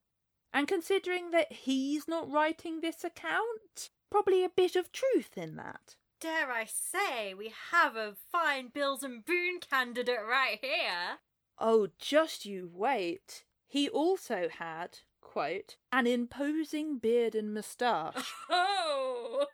And 0.53 0.65
considering 0.65 1.31
that 1.31 1.51
he's 1.51 2.07
not 2.07 2.31
writing 2.31 2.79
this 2.79 3.03
account, 3.03 3.89
probably 4.09 4.45
a 4.45 4.49
bit 4.49 4.77
of 4.77 4.93
truth 4.93 5.37
in 5.37 5.57
that. 5.57 5.97
Dare 6.21 6.49
I 6.49 6.63
say, 6.63 7.33
we 7.33 7.51
have 7.73 7.97
a 7.97 8.13
fine 8.31 8.71
Mills 8.73 9.03
and 9.03 9.25
Boon 9.25 9.59
candidate 9.59 10.25
right 10.25 10.59
here. 10.61 11.19
Oh, 11.59 11.89
just 11.99 12.45
you 12.45 12.71
wait. 12.73 13.43
He 13.67 13.89
also 13.89 14.47
had, 14.47 14.99
quote, 15.19 15.75
an 15.91 16.07
imposing 16.07 16.99
beard 16.99 17.35
and 17.35 17.53
moustache, 17.53 18.33
Oh. 18.49 19.47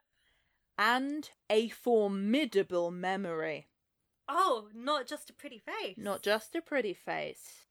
And 0.77 1.29
a 1.49 1.69
formidable 1.69 2.91
memory. 2.91 3.67
Oh, 4.27 4.69
not 4.73 5.07
just 5.07 5.29
a 5.29 5.33
pretty 5.33 5.59
face. 5.59 5.97
Not 5.97 6.23
just 6.23 6.55
a 6.55 6.61
pretty 6.61 6.93
face. 6.93 7.67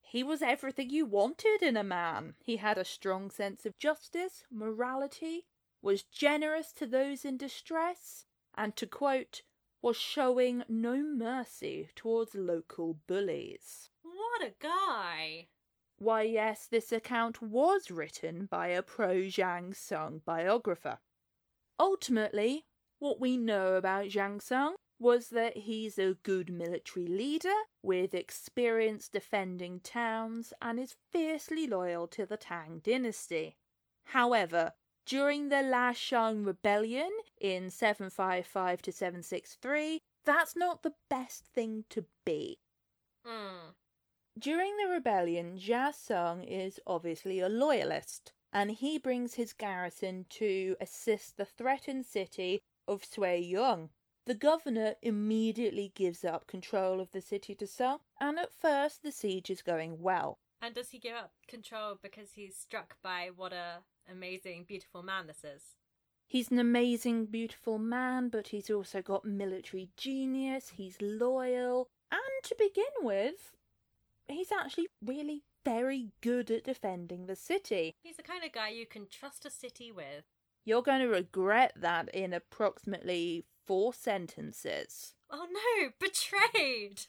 He 0.00 0.22
was 0.22 0.42
everything 0.42 0.90
you 0.90 1.06
wanted 1.06 1.62
in 1.62 1.76
a 1.76 1.84
man. 1.84 2.34
He 2.38 2.56
had 2.56 2.78
a 2.78 2.84
strong 2.84 3.30
sense 3.30 3.64
of 3.64 3.78
justice, 3.78 4.44
morality, 4.50 5.46
was 5.80 6.02
generous 6.02 6.72
to 6.72 6.86
those 6.86 7.24
in 7.24 7.36
distress, 7.36 8.26
and 8.54 8.76
to 8.76 8.86
quote, 8.86 9.42
was 9.80 9.96
showing 9.96 10.62
no 10.68 11.02
mercy 11.02 11.88
towards 11.96 12.34
local 12.34 12.98
bullies. 13.06 13.90
What 14.02 14.42
a 14.42 14.54
guy. 14.60 15.48
Why, 15.98 16.22
yes, 16.22 16.66
this 16.66 16.92
account 16.92 17.40
was 17.40 17.90
written 17.90 18.46
by 18.46 18.68
a 18.68 18.82
pro 18.82 19.22
Zhang 19.22 19.70
Xun 19.70 20.24
biographer. 20.24 20.98
Ultimately, 21.82 22.62
what 23.00 23.18
we 23.18 23.36
know 23.36 23.74
about 23.74 24.04
Zhang 24.04 24.40
Xun 24.40 24.74
was 25.00 25.30
that 25.30 25.56
he's 25.56 25.98
a 25.98 26.14
good 26.22 26.48
military 26.48 27.08
leader 27.08 27.58
with 27.82 28.14
experience 28.14 29.08
defending 29.08 29.80
towns 29.80 30.52
and 30.62 30.78
is 30.78 30.94
fiercely 31.10 31.66
loyal 31.66 32.06
to 32.06 32.24
the 32.24 32.36
Tang 32.36 32.80
dynasty. 32.84 33.56
However, 34.04 34.74
during 35.06 35.48
the 35.48 35.56
Lushan 35.56 36.46
rebellion 36.46 37.10
in 37.40 37.68
755 37.68 38.80
to 38.82 38.92
763, 38.92 39.98
that's 40.24 40.54
not 40.54 40.84
the 40.84 40.94
best 41.10 41.46
thing 41.52 41.84
to 41.90 42.04
be. 42.24 42.58
Hmm. 43.26 43.70
During 44.38 44.76
the 44.76 44.88
rebellion, 44.88 45.58
Zhang 45.58 45.90
Xun 45.90 46.44
is 46.46 46.78
obviously 46.86 47.40
a 47.40 47.48
loyalist, 47.48 48.32
and 48.52 48.70
he 48.70 48.98
brings 48.98 49.34
his 49.34 49.52
garrison 49.52 50.26
to 50.30 50.76
assist 50.80 51.36
the 51.36 51.44
threatened 51.44 52.06
city 52.06 52.62
of 52.86 53.02
Suiyang. 53.02 53.88
The 54.24 54.34
governor 54.34 54.94
immediately 55.02 55.92
gives 55.94 56.24
up 56.24 56.46
control 56.46 57.00
of 57.00 57.10
the 57.10 57.20
city 57.20 57.54
to 57.56 57.66
Sung, 57.66 57.98
and 58.20 58.38
at 58.38 58.52
first 58.52 59.02
the 59.02 59.10
siege 59.10 59.50
is 59.50 59.62
going 59.62 60.00
well. 60.00 60.38
And 60.60 60.74
does 60.74 60.90
he 60.90 60.98
give 60.98 61.16
up 61.16 61.32
control 61.48 61.98
because 62.00 62.32
he's 62.34 62.56
struck 62.56 62.96
by 63.02 63.30
what 63.34 63.52
a 63.52 63.78
amazing, 64.08 64.64
beautiful 64.68 65.02
man 65.02 65.26
this 65.26 65.42
is? 65.42 65.74
He's 66.28 66.50
an 66.50 66.58
amazing, 66.58 67.26
beautiful 67.26 67.78
man, 67.78 68.28
but 68.28 68.48
he's 68.48 68.70
also 68.70 69.02
got 69.02 69.24
military 69.24 69.90
genius, 69.96 70.70
he's 70.76 70.96
loyal, 71.00 71.88
and 72.10 72.20
to 72.44 72.54
begin 72.58 72.84
with, 73.02 73.56
he's 74.28 74.52
actually 74.52 74.88
really 75.04 75.42
very 75.64 76.08
good 76.20 76.50
at 76.50 76.64
defending 76.64 77.26
the 77.26 77.36
city. 77.36 77.94
He's 78.02 78.16
the 78.16 78.22
kind 78.22 78.44
of 78.44 78.52
guy 78.52 78.68
you 78.68 78.86
can 78.86 79.06
trust 79.06 79.44
a 79.44 79.50
city 79.50 79.90
with. 79.92 80.24
You're 80.64 80.82
going 80.82 81.00
to 81.00 81.08
regret 81.08 81.72
that 81.76 82.08
in 82.14 82.32
approximately 82.32 83.44
four 83.64 83.92
sentences. 83.92 85.14
Oh 85.30 85.46
no, 85.50 85.90
betrayed! 86.00 87.06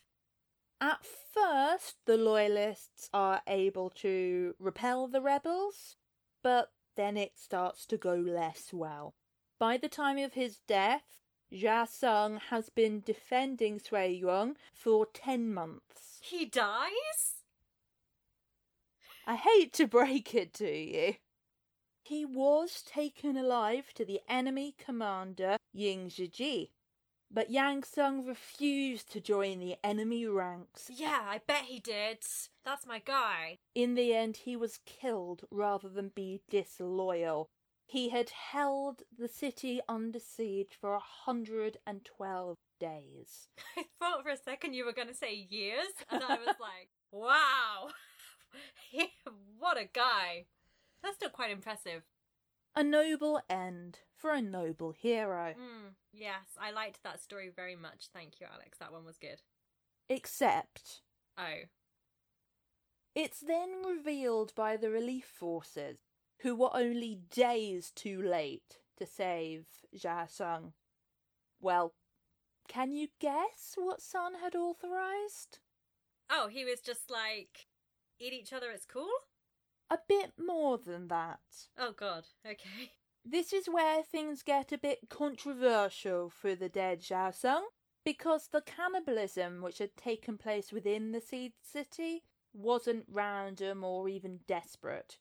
At 0.82 1.06
first, 1.06 1.96
the 2.06 2.18
Loyalists 2.18 3.10
are 3.14 3.42
able 3.48 3.90
to 3.92 4.56
repel 4.60 5.08
the 5.08 5.22
rebels, 5.22 5.96
but 6.42 6.72
then 6.96 7.16
it 7.16 7.34
starts 7.38 7.86
to 7.88 7.98
go 7.98 8.16
less 8.16 8.74
well. 8.74 9.14
By 9.60 9.78
the 9.78 9.88
time 9.88 10.18
of 10.18 10.34
his 10.34 10.60
death, 10.68 11.20
Zhang 11.54 11.88
Xun 11.88 12.40
has 12.50 12.70
been 12.70 13.02
defending 13.02 13.80
Suiyang 13.80 14.56
for 14.74 15.06
ten 15.06 15.54
months. 15.54 16.20
He 16.22 16.46
dies? 16.46 17.43
I 19.26 19.36
hate 19.36 19.74
to 19.74 19.88
break 19.88 20.36
it 20.36 20.54
to 20.56 20.70
you. 20.70 21.16
He 22.04 22.26
was 22.26 22.82
taken 22.82 23.38
alive 23.38 23.94
to 23.96 24.04
the 24.04 24.20
enemy 24.28 24.76
commander 24.78 25.56
Yin 25.72 26.10
Ziqi, 26.10 26.72
but 27.32 27.50
Zhang 27.50 27.82
Xun 27.86 28.28
refused 28.28 29.12
to 29.14 29.22
join 29.22 29.60
the 29.60 29.78
enemy 29.84 30.26
ranks. 30.26 30.92
Yeah, 30.94 31.22
I 31.24 31.40
bet 31.48 31.64
he 31.64 31.80
did. 31.80 32.18
That's 32.66 32.86
my 32.86 33.00
guy. 33.00 33.60
In 33.74 33.96
the 33.96 34.14
end, 34.14 34.38
he 34.38 34.58
was 34.58 34.80
killed 34.86 35.46
rather 35.50 35.88
than 35.88 36.10
be 36.10 36.42
disloyal. 36.50 37.48
He 37.86 38.10
had 38.10 38.30
held 38.30 39.04
the 39.18 39.28
city 39.30 39.80
under 39.88 40.20
siege 40.20 40.78
for 40.80 40.94
a 40.94 41.00
hundred 41.00 41.78
and 41.88 42.04
twelve 42.04 42.58
days. 42.80 43.48
I 43.78 43.86
thought 44.00 44.24
for 44.24 44.30
a 44.30 44.38
second 44.38 44.74
you 44.74 44.84
were 44.86 44.94
going 44.94 45.08
to 45.08 45.14
say 45.14 45.34
years, 45.34 45.88
and 46.10 46.22
I 46.22 46.36
was 46.36 46.48
like, 46.60 46.90
wow. 47.12 47.90
what 49.60 49.78
a 49.78 49.86
guy. 49.92 50.46
That's 51.02 51.16
still 51.16 51.30
quite 51.30 51.52
impressive. 51.52 52.04
A 52.76 52.84
noble 52.84 53.40
end 53.50 54.00
for 54.16 54.32
a 54.32 54.42
noble 54.42 54.92
hero. 54.92 55.54
Mm, 55.54 55.94
yes, 56.12 56.58
I 56.60 56.72
liked 56.72 57.04
that 57.04 57.22
story 57.22 57.52
very 57.56 57.76
much. 57.76 58.08
Thank 58.14 58.40
you, 58.40 58.48
Alex. 58.52 58.78
That 58.80 58.92
one 58.92 59.06
was 59.06 59.18
good. 59.18 59.42
Except, 60.10 61.02
Oh. 61.38 61.64
it's 63.16 63.40
then 63.40 63.84
revealed 63.86 64.54
by 64.56 64.76
the 64.78 64.90
relief 64.90 65.26
forces, 65.26 65.98
who 66.42 66.56
were 66.56 66.76
only 66.76 67.16
days 67.30 67.92
too 67.92 68.22
late 68.22 68.80
to 68.98 69.06
save 69.06 69.66
Zhang 69.96 70.28
Xun. 70.30 70.74
Well, 71.62 71.94
can 72.68 72.92
you 72.92 73.10
guess 73.20 73.74
what 73.76 74.02
Sun 74.02 74.36
had 74.42 74.56
authorized? 74.56 75.60
Oh, 76.30 76.48
he 76.48 76.66
was 76.66 76.82
just 76.82 77.10
like, 77.12 77.68
eat 78.24 78.34
each 78.34 78.54
other, 78.54 78.72
it's 78.72 78.86
cool? 78.86 79.10
A 79.90 79.98
bit 80.08 80.32
more 80.38 80.78
than 80.78 81.08
that. 81.10 81.40
Oh, 81.78 81.92
God. 81.92 82.26
Okay. 82.46 82.92
This 83.26 83.54
is 83.54 83.68
where 83.68 84.04
things 84.04 84.44
get 84.44 84.74
a 84.74 84.78
bit 84.78 85.08
controversial 85.10 86.30
for 86.30 86.56
the 86.56 86.68
dead 86.68 87.00
Zhang 87.00 87.32
Xun, 87.32 87.62
because 88.04 88.50
the 88.50 88.60
cannibalism 88.60 89.62
which 89.62 89.78
had 89.78 89.96
taken 89.96 90.38
place 90.38 90.74
within 90.74 91.14
the 91.14 91.22
Seed 91.22 91.54
City 91.62 92.24
wasn't 92.54 93.06
random 93.10 93.82
or 93.84 94.10
even 94.10 94.42
desperate. 94.46 95.20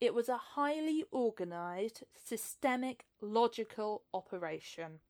It 0.00 0.14
was 0.14 0.30
a 0.30 0.36
highly 0.36 1.04
organised, 1.12 2.04
systemic, 2.16 3.04
logical 3.20 4.04
operation. 4.14 5.00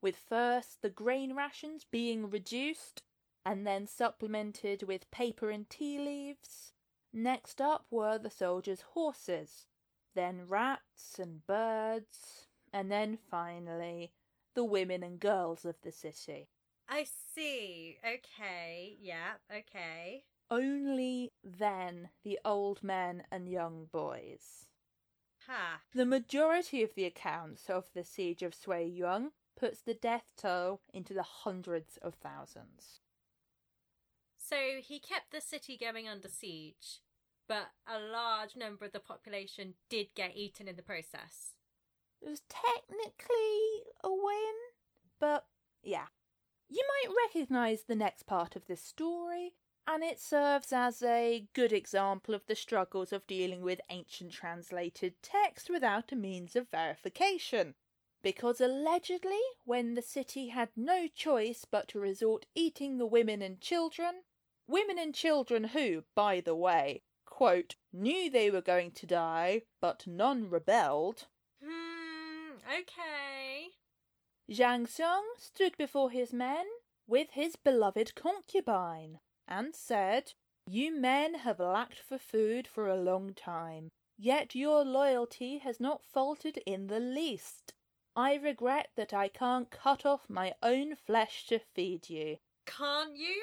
With 0.00 0.16
first 0.16 0.80
the 0.80 0.88
grain 0.88 1.36
rations 1.36 1.84
being 1.84 2.30
reduced 2.30 3.02
and 3.44 3.66
then 3.66 3.86
supplemented 3.86 4.82
with 4.82 5.10
paper 5.10 5.50
and 5.50 5.68
tea 5.68 5.98
leaves. 5.98 6.72
Next 7.12 7.60
up 7.60 7.86
were 7.90 8.18
the 8.18 8.30
soldiers' 8.30 8.84
horses, 8.92 9.66
then 10.14 10.46
rats 10.46 11.18
and 11.18 11.46
birds, 11.46 12.46
and 12.72 12.90
then 12.90 13.18
finally 13.30 14.12
the 14.54 14.64
women 14.64 15.02
and 15.02 15.18
girls 15.18 15.64
of 15.64 15.76
the 15.82 15.92
city. 15.92 16.48
I 16.88 17.06
see. 17.34 17.98
Okay. 18.04 18.96
Yeah. 19.00 19.34
Okay. 19.50 20.24
Only 20.50 21.32
then 21.44 22.08
the 22.24 22.38
old 22.44 22.82
men 22.82 23.22
and 23.30 23.48
young 23.48 23.86
boys. 23.92 24.66
Ha. 25.46 25.80
The 25.94 26.04
majority 26.04 26.82
of 26.82 26.94
the 26.94 27.04
accounts 27.04 27.70
of 27.70 27.88
the 27.94 28.04
siege 28.04 28.42
of 28.42 28.54
Suiyang 28.54 29.30
puts 29.56 29.80
the 29.80 29.94
death 29.94 30.32
toll 30.36 30.80
into 30.92 31.14
the 31.14 31.22
hundreds 31.22 31.96
of 31.98 32.14
thousands. 32.14 33.00
So 34.50 34.80
he 34.82 34.98
kept 34.98 35.30
the 35.30 35.40
city 35.40 35.76
going 35.76 36.08
under 36.08 36.26
siege, 36.26 37.02
but 37.46 37.70
a 37.86 38.00
large 38.00 38.56
number 38.56 38.84
of 38.84 38.90
the 38.90 38.98
population 38.98 39.74
did 39.88 40.08
get 40.16 40.36
eaten 40.36 40.66
in 40.66 40.74
the 40.74 40.82
process. 40.82 41.54
It 42.20 42.28
was 42.28 42.42
technically 42.48 43.84
a 44.02 44.10
win, 44.10 44.54
but 45.20 45.46
yeah. 45.84 46.06
You 46.68 46.84
might 46.88 47.14
recognise 47.26 47.84
the 47.84 47.94
next 47.94 48.24
part 48.24 48.56
of 48.56 48.66
this 48.66 48.82
story, 48.82 49.54
and 49.86 50.02
it 50.02 50.18
serves 50.18 50.72
as 50.72 51.00
a 51.00 51.46
good 51.54 51.72
example 51.72 52.34
of 52.34 52.46
the 52.48 52.56
struggles 52.56 53.12
of 53.12 53.28
dealing 53.28 53.62
with 53.62 53.80
ancient 53.88 54.32
translated 54.32 55.14
text 55.22 55.70
without 55.70 56.10
a 56.10 56.16
means 56.16 56.56
of 56.56 56.68
verification. 56.70 57.74
Because 58.20 58.60
allegedly, 58.60 59.40
when 59.64 59.94
the 59.94 60.02
city 60.02 60.48
had 60.48 60.70
no 60.74 61.06
choice 61.06 61.64
but 61.70 61.86
to 61.88 62.00
resort 62.00 62.46
eating 62.56 62.98
the 62.98 63.06
women 63.06 63.42
and 63.42 63.60
children, 63.60 64.22
women 64.70 64.98
and 64.98 65.14
children 65.14 65.64
who, 65.64 66.04
by 66.14 66.40
the 66.40 66.54
way, 66.54 67.02
quote, 67.26 67.76
knew 67.92 68.30
they 68.30 68.50
were 68.50 68.60
going 68.60 68.92
to 68.92 69.06
die, 69.06 69.62
but 69.80 70.06
none 70.06 70.48
rebelled, 70.48 71.26
Hmm. 71.62 72.56
Okay. 72.66 73.68
Zhang 74.50 74.86
Xun 74.86 75.22
stood 75.38 75.76
before 75.76 76.10
his 76.10 76.32
men 76.32 76.66
with 77.06 77.30
his 77.32 77.56
beloved 77.56 78.14
concubine 78.14 79.20
and 79.46 79.74
said, 79.74 80.32
You 80.66 80.94
men 80.94 81.34
have 81.34 81.60
lacked 81.60 81.98
for 81.98 82.18
food 82.18 82.66
for 82.66 82.88
a 82.88 82.96
long 83.00 83.34
time, 83.34 83.90
yet 84.16 84.54
your 84.54 84.84
loyalty 84.84 85.58
has 85.58 85.80
not 85.80 86.04
faltered 86.04 86.58
in 86.58 86.86
the 86.86 87.00
least. 87.00 87.72
I 88.16 88.34
regret 88.34 88.90
that 88.96 89.12
I 89.12 89.28
can't 89.28 89.70
cut 89.70 90.04
off 90.04 90.28
my 90.28 90.54
own 90.62 90.96
flesh 90.96 91.46
to 91.46 91.58
feed 91.58 92.08
you. 92.08 92.38
Can't 92.66 93.16
you? 93.16 93.42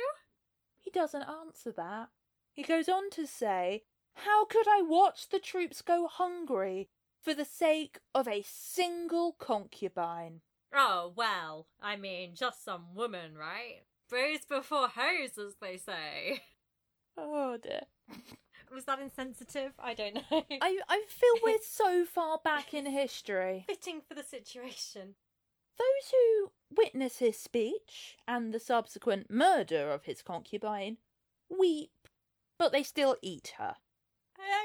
He 0.88 0.92
doesn't 0.98 1.24
answer 1.24 1.74
that. 1.74 2.12
He 2.54 2.64
goes 2.64 2.88
on 2.88 3.10
to 3.10 3.28
say, 3.28 3.84
How 4.14 4.46
could 4.46 4.70
I 4.70 4.82
watch 4.82 5.28
the 5.28 5.38
troops 5.38 5.82
go 5.82 6.08
hungry 6.08 6.88
for 7.22 7.34
the 7.34 7.44
sake 7.44 8.00
of 8.16 8.26
a 8.26 8.42
single 8.48 9.34
concubine? 9.34 10.40
Oh, 10.74 11.12
well, 11.14 11.68
I 11.82 11.98
mean, 11.98 12.36
just 12.36 12.64
some 12.64 12.96
woman, 12.96 13.38
right? 13.38 13.82
Bros 14.10 14.46
before 14.48 14.88
hoes, 14.88 15.38
as 15.38 15.56
they 15.60 15.76
say. 15.76 16.44
Oh 17.18 17.58
dear. 17.58 17.82
Was 18.74 18.86
that 18.86 19.00
insensitive? 19.00 19.74
I 19.78 19.94
don't 19.94 20.16
know. 20.16 20.24
I, 20.32 20.80
I 20.88 21.04
feel 21.10 21.34
we're 21.44 21.58
so 21.62 22.06
far 22.06 22.40
back 22.42 22.74
in 22.74 22.86
history. 22.90 23.66
Fitting 23.68 24.00
for 24.08 24.14
the 24.14 24.24
situation. 24.24 25.16
Those 25.78 26.12
who 26.12 26.52
witness 26.76 27.20
his 27.20 27.38
speech 27.38 28.18
and 28.28 28.54
the 28.54 28.60
subsequent 28.60 29.30
murder 29.30 29.92
of 29.92 30.06
his 30.06 30.22
concubine 30.22 30.98
weep, 31.50 32.08
but 32.58 32.72
they 32.72 32.84
still 32.84 33.16
eat 33.22 33.54
her. 33.58 33.76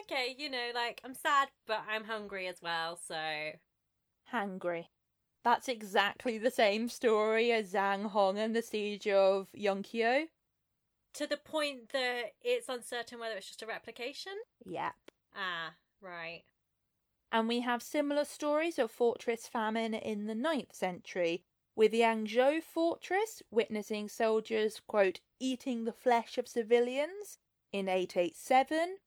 Okay, 0.04 0.34
you 0.36 0.50
know, 0.50 0.70
like, 0.74 1.00
I'm 1.04 1.14
sad, 1.14 1.48
but 1.66 1.82
I'm 1.88 2.04
hungry 2.04 2.46
as 2.46 2.60
well, 2.62 2.96
so. 2.96 3.52
Hangry. 4.32 4.86
That's 5.44 5.68
exactly 5.68 6.38
the 6.38 6.50
same 6.50 6.88
story 6.88 7.52
as 7.52 7.72
Zhang 7.72 8.06
Hong 8.10 8.38
and 8.38 8.54
the 8.54 8.62
siege 8.62 9.08
of 9.08 9.48
Yongqiu. 9.56 10.26
To 11.14 11.26
the 11.26 11.36
point 11.36 11.90
that 11.92 12.32
it's 12.40 12.68
uncertain 12.68 13.18
whether 13.18 13.36
it's 13.36 13.48
just 13.48 13.62
a 13.62 13.66
replication? 13.66 14.32
Yep. 14.64 14.94
Ah, 15.34 15.74
right. 16.00 16.42
And 17.30 17.48
we 17.48 17.60
have 17.60 17.82
similar 17.82 18.24
stories 18.24 18.78
of 18.78 18.90
fortress 18.90 19.46
famine 19.46 19.94
in 19.94 20.26
the 20.26 20.34
9th 20.34 20.74
century, 20.74 21.44
with 21.74 21.92
the 21.92 22.00
Yangzhou 22.00 22.62
fortress 22.62 23.42
witnessing 23.50 24.08
soldiers, 24.08 24.80
quote, 24.86 25.20
eating 25.40 25.84
the 25.84 25.92
flesh 25.92 26.38
of 26.38 26.48
civilians 26.48 27.38
in 27.72 27.88
887, 27.88 28.98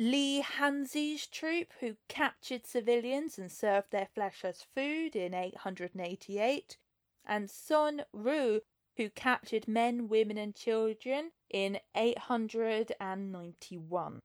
Li 0.00 0.42
Hanzhi's 0.42 1.26
troop 1.26 1.72
who 1.80 1.96
captured 2.08 2.66
civilians 2.66 3.38
and 3.38 3.50
served 3.50 3.90
their 3.90 4.08
flesh 4.14 4.44
as 4.44 4.66
food 4.74 5.16
in 5.16 5.34
888, 5.34 6.76
and 7.24 7.50
Sun 7.50 8.04
Ru 8.12 8.60
who 8.96 9.08
captured 9.10 9.68
men, 9.68 10.08
women, 10.08 10.36
and 10.36 10.56
children 10.56 11.30
in 11.50 11.78
891. 11.96 14.20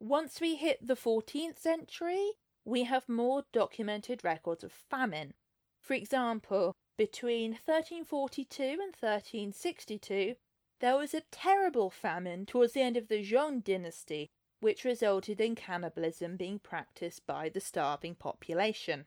Once 0.00 0.40
we 0.40 0.56
hit 0.56 0.86
the 0.86 0.96
14th 0.96 1.58
century, 1.58 2.32
we 2.64 2.84
have 2.84 3.08
more 3.08 3.44
documented 3.52 4.24
records 4.24 4.64
of 4.64 4.72
famine. 4.72 5.34
For 5.80 5.94
example, 5.94 6.74
between 6.98 7.52
1342 7.52 8.62
and 8.62 8.94
1362, 8.98 10.34
there 10.80 10.96
was 10.96 11.14
a 11.14 11.22
terrible 11.30 11.90
famine 11.90 12.44
towards 12.44 12.72
the 12.72 12.82
end 12.82 12.96
of 12.96 13.08
the 13.08 13.24
Zhong 13.24 13.62
dynasty, 13.64 14.30
which 14.60 14.84
resulted 14.84 15.40
in 15.40 15.54
cannibalism 15.54 16.36
being 16.36 16.58
practiced 16.58 17.24
by 17.26 17.48
the 17.48 17.60
starving 17.60 18.16
population. 18.16 19.06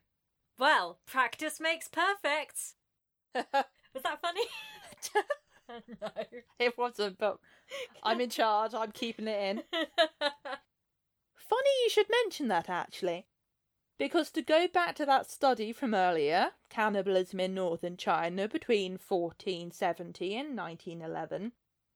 Well, 0.58 0.98
practice 1.06 1.60
makes 1.60 1.88
perfect. 1.88 2.74
Was 3.34 4.02
that 4.02 4.20
funny? 4.22 4.46
no. 6.00 6.10
It 6.58 6.78
wasn't, 6.78 7.18
but 7.18 7.38
I'm 8.02 8.20
in 8.20 8.30
charge, 8.30 8.72
I'm 8.74 8.92
keeping 8.92 9.28
it 9.28 9.40
in. 9.40 9.62
Funny 11.36 11.70
you 11.84 11.90
should 11.90 12.06
mention 12.10 12.48
that 12.48 12.70
actually. 12.70 13.26
Because 13.98 14.30
to 14.32 14.42
go 14.42 14.66
back 14.66 14.96
to 14.96 15.06
that 15.06 15.30
study 15.30 15.72
from 15.72 15.94
earlier, 15.94 16.50
cannibalism 16.70 17.40
in 17.40 17.54
northern 17.54 17.96
China 17.96 18.48
between 18.48 18.92
1470 18.92 20.36
and 20.36 20.56
1911, 20.56 21.52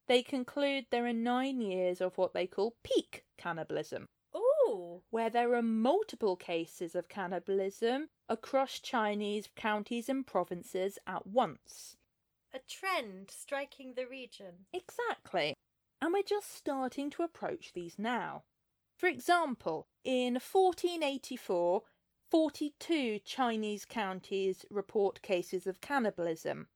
they 0.07 0.23
conclude 0.23 0.87
there 0.91 1.07
are 1.07 1.13
nine 1.13 1.61
years 1.61 2.01
of 2.01 2.17
what 2.17 2.33
they 2.33 2.47
call 2.47 2.77
peak 2.85 3.25
cannibalism, 3.37 4.07
Ooh. 4.37 5.03
where 5.11 5.31
there 5.31 5.55
are 5.55 5.63
multiple 5.63 6.37
cases 6.37 6.95
of 6.95 7.09
cannibalism 7.09 8.09
across 8.29 8.79
Chinese 8.79 9.49
counties 9.57 10.09
and 10.09 10.27
provinces 10.27 10.99
at 11.07 11.27
once. 11.27 11.97
A 12.55 12.61
trend 12.69 13.31
striking 13.31 13.95
the 13.95 14.07
region. 14.07 14.67
Exactly. 14.73 15.55
And 16.01 16.13
we're 16.13 16.23
just 16.23 16.55
starting 16.55 17.11
to 17.11 17.23
approach 17.23 17.73
these 17.73 17.99
now. 17.99 18.45
For 18.97 19.09
example, 19.09 19.89
in 20.07 20.35
1484, 20.35 21.83
42 22.31 23.19
Chinese 23.25 23.85
counties 23.85 24.65
report 24.71 25.21
cases 25.21 25.67
of 25.67 25.81
cannibalism. 25.81 26.69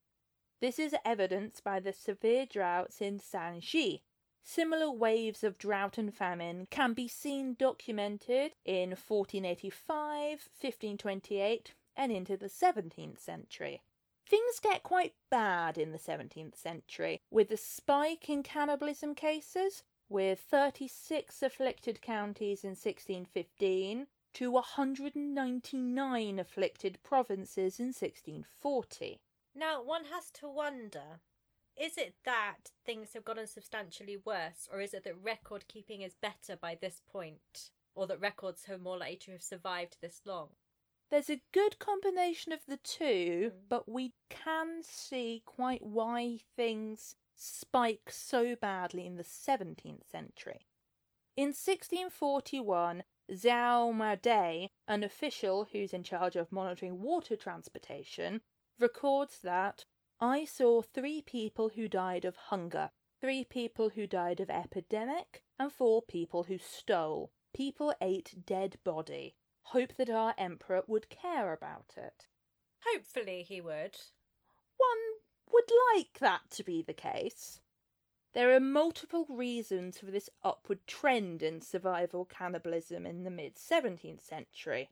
This 0.60 0.80
is 0.80 0.96
evidenced 1.04 1.62
by 1.62 1.78
the 1.78 1.92
severe 1.92 2.44
droughts 2.44 3.00
in 3.00 3.20
Shanxi. 3.20 4.00
Similar 4.42 4.90
waves 4.90 5.44
of 5.44 5.58
drought 5.58 5.96
and 5.96 6.12
famine 6.12 6.66
can 6.70 6.92
be 6.92 7.06
seen 7.06 7.54
documented 7.54 8.56
in 8.64 8.90
1485, 8.90 10.48
1528, 10.60 11.74
and 11.96 12.10
into 12.10 12.36
the 12.36 12.48
17th 12.48 13.20
century. 13.20 13.80
Things 14.28 14.58
get 14.60 14.82
quite 14.82 15.14
bad 15.30 15.78
in 15.78 15.92
the 15.92 15.98
17th 15.98 16.56
century, 16.56 17.20
with 17.30 17.52
a 17.52 17.56
spike 17.56 18.28
in 18.28 18.42
cannibalism 18.42 19.14
cases, 19.14 19.84
with 20.10 20.40
36 20.40 21.42
afflicted 21.42 22.02
counties 22.02 22.64
in 22.64 22.70
1615 22.70 24.08
to 24.34 24.50
199 24.50 26.38
afflicted 26.38 26.98
provinces 27.02 27.80
in 27.80 27.86
1640. 27.86 29.20
Now, 29.54 29.82
one 29.82 30.04
has 30.12 30.30
to 30.32 30.48
wonder 30.48 31.20
is 31.76 31.96
it 31.96 32.14
that 32.24 32.72
things 32.84 33.14
have 33.14 33.24
gotten 33.24 33.46
substantially 33.46 34.18
worse, 34.22 34.68
or 34.70 34.80
is 34.80 34.92
it 34.92 35.04
that 35.04 35.16
record 35.22 35.66
keeping 35.66 36.02
is 36.02 36.14
better 36.14 36.56
by 36.60 36.74
this 36.78 37.00
point? 37.10 37.70
Or 37.94 38.06
that 38.08 38.20
records 38.20 38.66
are 38.68 38.76
more 38.76 38.98
likely 38.98 39.16
to 39.16 39.30
have 39.32 39.42
survived 39.42 39.96
this 40.02 40.20
long? 40.26 40.48
There's 41.10 41.30
a 41.30 41.40
good 41.52 41.78
combination 41.78 42.52
of 42.52 42.60
the 42.66 42.76
two, 42.76 43.52
Mm. 43.54 43.68
but 43.68 43.88
we 43.88 44.12
can 44.28 44.82
see 44.82 45.42
quite 45.46 45.82
why 45.82 46.38
things 46.54 47.16
spike 47.40 48.10
so 48.10 48.54
badly 48.54 49.06
in 49.06 49.16
the 49.16 49.24
17th 49.24 50.10
century. 50.10 50.66
In 51.36 51.48
1641, 51.48 53.02
Xiao 53.30 53.94
Maodai, 53.94 54.68
an 54.86 55.02
official 55.02 55.68
who's 55.72 55.94
in 55.94 56.02
charge 56.02 56.36
of 56.36 56.52
monitoring 56.52 57.00
water 57.00 57.36
transportation, 57.36 58.42
records 58.78 59.38
that 59.42 59.84
I 60.20 60.44
saw 60.44 60.82
three 60.82 61.22
people 61.22 61.70
who 61.70 61.88
died 61.88 62.26
of 62.26 62.36
hunger, 62.36 62.90
three 63.20 63.44
people 63.44 63.90
who 63.90 64.06
died 64.06 64.40
of 64.40 64.50
epidemic, 64.50 65.42
and 65.58 65.72
four 65.72 66.02
people 66.02 66.42
who 66.44 66.58
stole. 66.58 67.32
People 67.54 67.94
ate 68.02 68.44
dead 68.44 68.76
body. 68.84 69.36
Hope 69.62 69.94
that 69.96 70.10
our 70.10 70.34
emperor 70.36 70.82
would 70.86 71.08
care 71.08 71.52
about 71.52 71.94
it. 71.96 72.26
Hopefully 72.86 73.44
he 73.48 73.60
would. 73.60 73.96
One 74.76 75.09
would 75.52 75.70
like 75.94 76.18
that 76.20 76.50
to 76.50 76.64
be 76.64 76.82
the 76.82 76.94
case. 76.94 77.60
There 78.32 78.54
are 78.54 78.60
multiple 78.60 79.26
reasons 79.28 79.98
for 79.98 80.06
this 80.06 80.30
upward 80.44 80.86
trend 80.86 81.42
in 81.42 81.60
survival 81.60 82.24
cannibalism 82.24 83.04
in 83.04 83.24
the 83.24 83.30
mid 83.30 83.56
17th 83.56 84.20
century. 84.20 84.90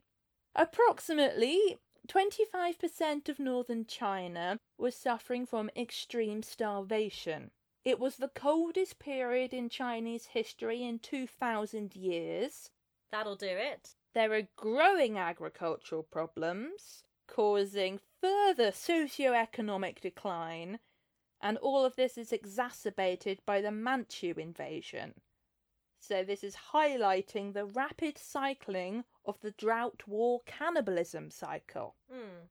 Approximately 0.55 1.77
25% 2.07 3.29
of 3.29 3.39
northern 3.39 3.85
China 3.85 4.59
was 4.77 4.95
suffering 4.95 5.45
from 5.45 5.69
extreme 5.75 6.43
starvation. 6.43 7.51
It 7.85 7.99
was 7.99 8.17
the 8.17 8.27
coldest 8.27 8.99
period 8.99 9.53
in 9.53 9.69
Chinese 9.69 10.25
history 10.27 10.83
in 10.83 10.99
2,000 10.99 11.95
years. 11.95 12.71
That'll 13.11 13.35
do 13.35 13.47
it. 13.47 13.95
There 14.13 14.33
are 14.33 14.47
growing 14.55 15.17
agricultural 15.17 16.03
problems, 16.03 17.03
causing 17.33 17.99
further 18.21 18.71
socio-economic 18.71 20.01
decline 20.01 20.79
and 21.41 21.57
all 21.57 21.85
of 21.85 21.95
this 21.95 22.17
is 22.17 22.31
exacerbated 22.31 23.39
by 23.45 23.61
the 23.61 23.71
Manchu 23.71 24.33
invasion. 24.37 25.13
So, 26.01 26.23
this 26.23 26.43
is 26.43 26.55
highlighting 26.73 27.53
the 27.53 27.65
rapid 27.65 28.17
cycling 28.17 29.03
of 29.25 29.39
the 29.41 29.51
drought 29.51 30.03
war 30.07 30.41
cannibalism 30.45 31.29
cycle. 31.29 31.95
Hmm. 32.11 32.47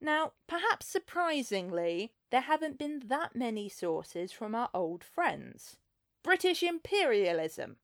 Now, 0.00 0.32
perhaps 0.46 0.86
surprisingly, 0.86 2.12
there 2.30 2.42
haven't 2.42 2.78
been 2.78 3.02
that 3.06 3.34
many 3.34 3.68
sources 3.68 4.30
from 4.30 4.54
our 4.54 4.70
old 4.72 5.02
friends. 5.02 5.76
British 6.22 6.62
imperialism. 6.62 7.76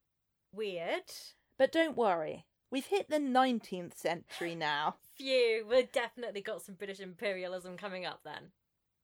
Weird. 0.53 1.11
But 1.57 1.73
don't 1.73 1.97
worry, 1.97 2.45
we've 2.71 2.85
hit 2.85 3.09
the 3.09 3.17
19th 3.19 3.97
century 3.97 4.55
now. 4.55 4.95
Phew, 5.17 5.65
we've 5.69 5.91
definitely 5.91 6.41
got 6.41 6.61
some 6.61 6.75
British 6.75 6.99
imperialism 6.99 7.77
coming 7.77 8.05
up 8.05 8.21
then. 8.23 8.51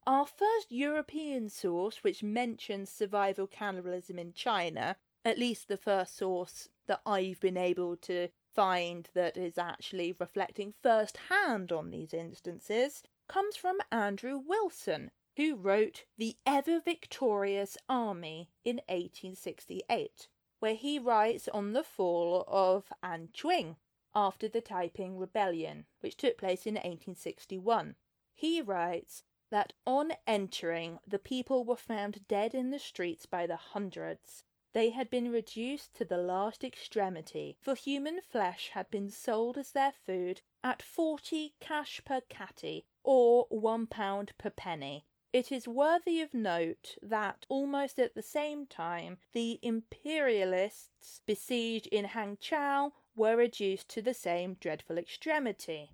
Our 0.05 0.25
first 0.25 0.71
European 0.71 1.47
source 1.47 2.03
which 2.03 2.23
mentions 2.23 2.89
survival 2.89 3.47
cannibalism 3.47 4.19
in 4.19 4.33
China, 4.33 4.97
at 5.23 5.37
least 5.37 5.67
the 5.67 5.77
first 5.77 6.17
source 6.17 6.69
that 6.87 7.01
I've 7.05 7.39
been 7.39 7.57
able 7.57 7.95
to 7.97 8.29
find 8.53 9.07
that 9.13 9.37
is 9.37 9.57
actually 9.57 10.15
reflecting 10.19 10.73
first 10.81 11.17
hand 11.29 11.71
on 11.71 11.91
these 11.91 12.13
instances, 12.13 13.03
comes 13.27 13.55
from 13.55 13.77
Andrew 13.91 14.37
Wilson, 14.37 15.11
who 15.37 15.55
wrote 15.55 16.03
The 16.17 16.35
Ever 16.45 16.81
Victorious 16.81 17.77
Army 17.87 18.49
in 18.65 18.77
1868, 18.89 20.27
where 20.59 20.75
he 20.75 20.99
writes 20.99 21.47
on 21.53 21.71
the 21.71 21.83
fall 21.83 22.43
of 22.47 22.91
Anqing 23.01 23.77
after 24.13 24.47
the 24.47 24.61
Taiping 24.61 25.17
Rebellion, 25.17 25.85
which 25.99 26.17
took 26.17 26.37
place 26.37 26.65
in 26.65 26.75
1861. 26.75 27.95
He 28.33 28.61
writes, 28.61 29.23
that 29.51 29.73
on 29.85 30.13
entering, 30.25 30.97
the 31.05 31.19
people 31.19 31.65
were 31.65 31.75
found 31.75 32.27
dead 32.27 32.55
in 32.55 32.71
the 32.71 32.79
streets 32.79 33.25
by 33.25 33.45
the 33.45 33.57
hundreds. 33.57 34.43
They 34.73 34.91
had 34.91 35.09
been 35.09 35.29
reduced 35.29 35.93
to 35.95 36.05
the 36.05 36.17
last 36.17 36.63
extremity, 36.63 37.57
for 37.59 37.75
human 37.75 38.21
flesh 38.21 38.69
had 38.69 38.89
been 38.89 39.09
sold 39.09 39.57
as 39.57 39.73
their 39.73 39.91
food 39.91 40.41
at 40.63 40.81
forty 40.81 41.53
cash 41.59 42.01
per 42.05 42.21
catty, 42.21 42.85
or 43.03 43.45
one 43.49 43.87
pound 43.87 44.31
per 44.37 44.49
penny. 44.49 45.05
It 45.33 45.51
is 45.51 45.67
worthy 45.67 46.21
of 46.21 46.33
note 46.33 46.97
that 47.01 47.45
almost 47.49 47.99
at 47.99 48.15
the 48.15 48.21
same 48.21 48.65
time 48.65 49.17
the 49.33 49.59
imperialists 49.61 51.21
besieged 51.25 51.87
in 51.87 52.05
Hangzhou 52.05 52.93
were 53.21 53.35
reduced 53.37 53.87
to 53.89 54.01
the 54.01 54.13
same 54.13 54.57
dreadful 54.59 54.97
extremity. 54.97 55.91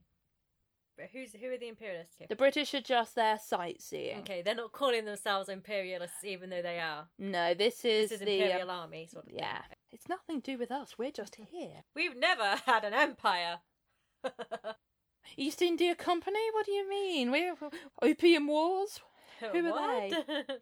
But 0.98 1.10
who's 1.14 1.34
who 1.34 1.52
are 1.52 1.58
the 1.58 1.68
imperialists 1.68 2.16
here? 2.18 2.26
The 2.28 2.36
British 2.36 2.74
are 2.74 2.82
just 2.82 3.14
there 3.16 3.38
sightseeing. 3.38 4.20
Okay, 4.20 4.42
they're 4.42 4.56
not 4.56 4.72
calling 4.72 5.06
themselves 5.06 5.48
imperialists, 5.50 6.24
even 6.24 6.50
though 6.50 6.62
they 6.64 6.80
are. 6.80 7.08
No, 7.20 7.54
this 7.54 7.86
is, 7.86 8.10
This 8.10 8.20
is 8.22 8.26
the 8.26 8.42
imperial 8.42 8.72
um, 8.72 8.80
army 8.80 9.08
sort 9.12 9.26
of 9.26 9.30
thing. 9.30 9.40
yeah. 9.40 9.62
It's 9.92 10.10
nothing 10.10 10.42
to 10.42 10.52
do 10.54 10.58
with 10.58 10.72
us. 10.72 10.98
We're 10.98 11.12
just 11.12 11.36
here. 11.36 11.84
We've 11.96 12.18
never 12.18 12.56
had 12.66 12.84
an 12.84 12.94
empire. 12.94 13.60
East 15.38 15.62
India 15.62 15.94
Company? 15.96 16.40
What 16.54 16.66
do 16.66 16.72
you 16.72 16.90
mean? 16.90 17.30
We're 17.32 17.56
opium 18.02 18.48
wars. 18.48 19.00
Who 19.40 19.68
are 19.68 19.72
What? 19.72 20.62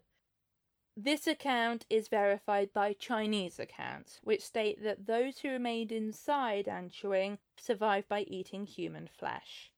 This 0.98 1.26
account 1.26 1.84
is 1.90 2.08
verified 2.08 2.72
by 2.72 2.94
Chinese 2.94 3.58
accounts, 3.58 4.18
which 4.24 4.42
state 4.42 4.82
that 4.82 5.06
those 5.06 5.40
who 5.40 5.50
remained 5.50 5.92
inside 5.92 6.64
Anqing 6.64 7.36
survived 7.58 8.08
by 8.08 8.22
eating 8.22 8.64
human 8.64 9.06
flesh. 9.06 9.70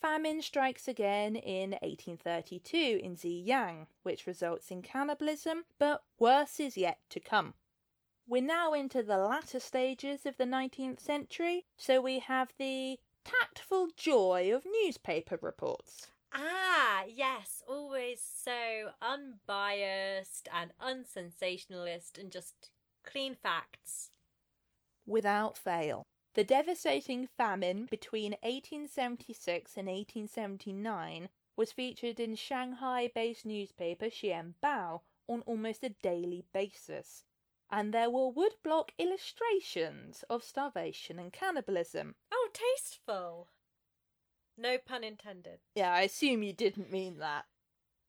Famine 0.00 0.40
strikes 0.40 0.86
again 0.86 1.34
in 1.34 1.70
1832 1.70 3.00
in 3.02 3.16
Ziyang, 3.16 3.88
which 4.04 4.26
results 4.28 4.70
in 4.70 4.82
cannibalism, 4.82 5.64
but 5.80 6.04
worse 6.16 6.60
is 6.60 6.76
yet 6.76 7.00
to 7.10 7.18
come. 7.18 7.54
We're 8.28 8.42
now 8.42 8.72
into 8.72 9.02
the 9.02 9.18
latter 9.18 9.58
stages 9.58 10.26
of 10.26 10.36
the 10.36 10.44
19th 10.44 11.00
century, 11.00 11.66
so 11.76 12.00
we 12.00 12.20
have 12.20 12.52
the 12.56 13.00
tactful 13.24 13.88
joy 13.96 14.54
of 14.54 14.64
newspaper 14.64 15.40
reports. 15.42 16.12
Ah, 16.38 17.04
yes, 17.08 17.62
always 17.66 18.20
so 18.20 18.90
unbiased 19.00 20.48
and 20.52 20.70
unsensationalist 20.78 22.18
and 22.18 22.30
just 22.30 22.70
clean 23.02 23.34
facts. 23.34 24.10
Without 25.06 25.56
fail. 25.56 26.02
The 26.34 26.44
devastating 26.44 27.26
famine 27.26 27.86
between 27.90 28.32
1876 28.42 29.78
and 29.78 29.88
1879 29.88 31.30
was 31.56 31.72
featured 31.72 32.20
in 32.20 32.34
Shanghai 32.34 33.10
based 33.14 33.46
newspaper 33.46 34.10
Shenbao 34.10 35.00
on 35.26 35.40
almost 35.46 35.82
a 35.84 35.88
daily 35.88 36.44
basis, 36.52 37.24
and 37.70 37.94
there 37.94 38.10
were 38.10 38.30
woodblock 38.30 38.90
illustrations 38.98 40.22
of 40.28 40.44
starvation 40.44 41.18
and 41.18 41.32
cannibalism. 41.32 42.14
Oh, 42.30 42.50
tasteful. 42.52 43.48
No 44.56 44.78
pun 44.78 45.04
intended. 45.04 45.60
Yeah, 45.74 45.92
I 45.92 46.02
assume 46.02 46.42
you 46.42 46.52
didn't 46.52 46.90
mean 46.90 47.18
that. 47.18 47.44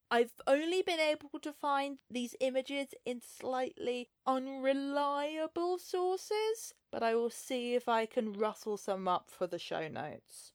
I've 0.10 0.32
only 0.48 0.82
been 0.82 1.02
able 1.02 1.38
to 1.42 1.52
find 1.52 1.98
these 2.10 2.36
images 2.40 2.88
in 3.06 3.22
slightly 3.22 4.10
unreliable 4.26 5.78
sources, 5.78 6.74
but 6.92 7.04
I 7.04 7.14
will 7.16 7.30
see 7.30 7.76
if 7.76 7.90
I 7.90 8.06
can 8.06 8.32
rustle 8.32 8.78
some 8.78 9.08
up 9.08 9.30
for 9.30 9.48
the 9.48 9.60
show 9.60 9.90
notes. 9.90 10.54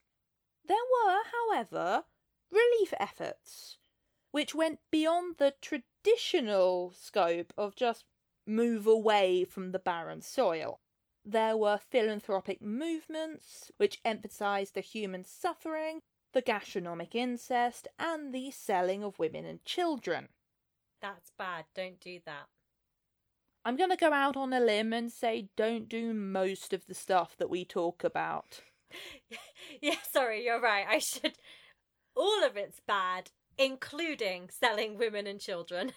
There 0.65 0.75
were, 0.75 1.19
however, 1.51 2.05
relief 2.49 2.93
efforts, 2.99 3.77
which 4.31 4.55
went 4.55 4.79
beyond 4.91 5.35
the 5.37 5.53
traditional 5.61 6.91
scope 6.91 7.53
of 7.55 7.75
just 7.75 8.05
move 8.47 8.87
away 8.87 9.43
from 9.43 9.71
the 9.71 9.79
barren 9.79 10.21
soil. 10.21 10.79
There 11.25 11.55
were 11.55 11.77
philanthropic 11.77 12.61
movements 12.61 13.71
which 13.77 14.01
emphasized 14.03 14.73
the 14.73 14.81
human 14.81 15.23
suffering, 15.23 16.01
the 16.33 16.41
gastronomic 16.41 17.15
incest, 17.15 17.87
and 17.97 18.33
the 18.33 18.51
selling 18.51 19.03
of 19.03 19.19
women 19.19 19.45
and 19.45 19.63
children. 19.63 20.29
That's 21.01 21.31
bad. 21.37 21.65
Don't 21.75 21.99
do 21.99 22.19
that. 22.25 22.47
I'm 23.65 23.77
going 23.77 23.91
to 23.91 23.95
go 23.95 24.11
out 24.11 24.35
on 24.35 24.51
a 24.51 24.59
limb 24.59 24.91
and 24.91 25.11
say 25.11 25.47
don't 25.55 25.87
do 25.87 26.13
most 26.13 26.73
of 26.73 26.85
the 26.87 26.93
stuff 26.93 27.37
that 27.37 27.49
we 27.49 27.63
talk 27.63 28.03
about. 28.03 28.59
yeah, 29.81 29.95
sorry, 30.11 30.43
you're 30.43 30.61
right. 30.61 30.85
I 30.87 30.99
should. 30.99 31.37
All 32.15 32.43
of 32.43 32.57
it's 32.57 32.81
bad, 32.85 33.31
including 33.57 34.49
selling 34.49 34.97
women 34.97 35.25
and 35.25 35.39
children. 35.39 35.93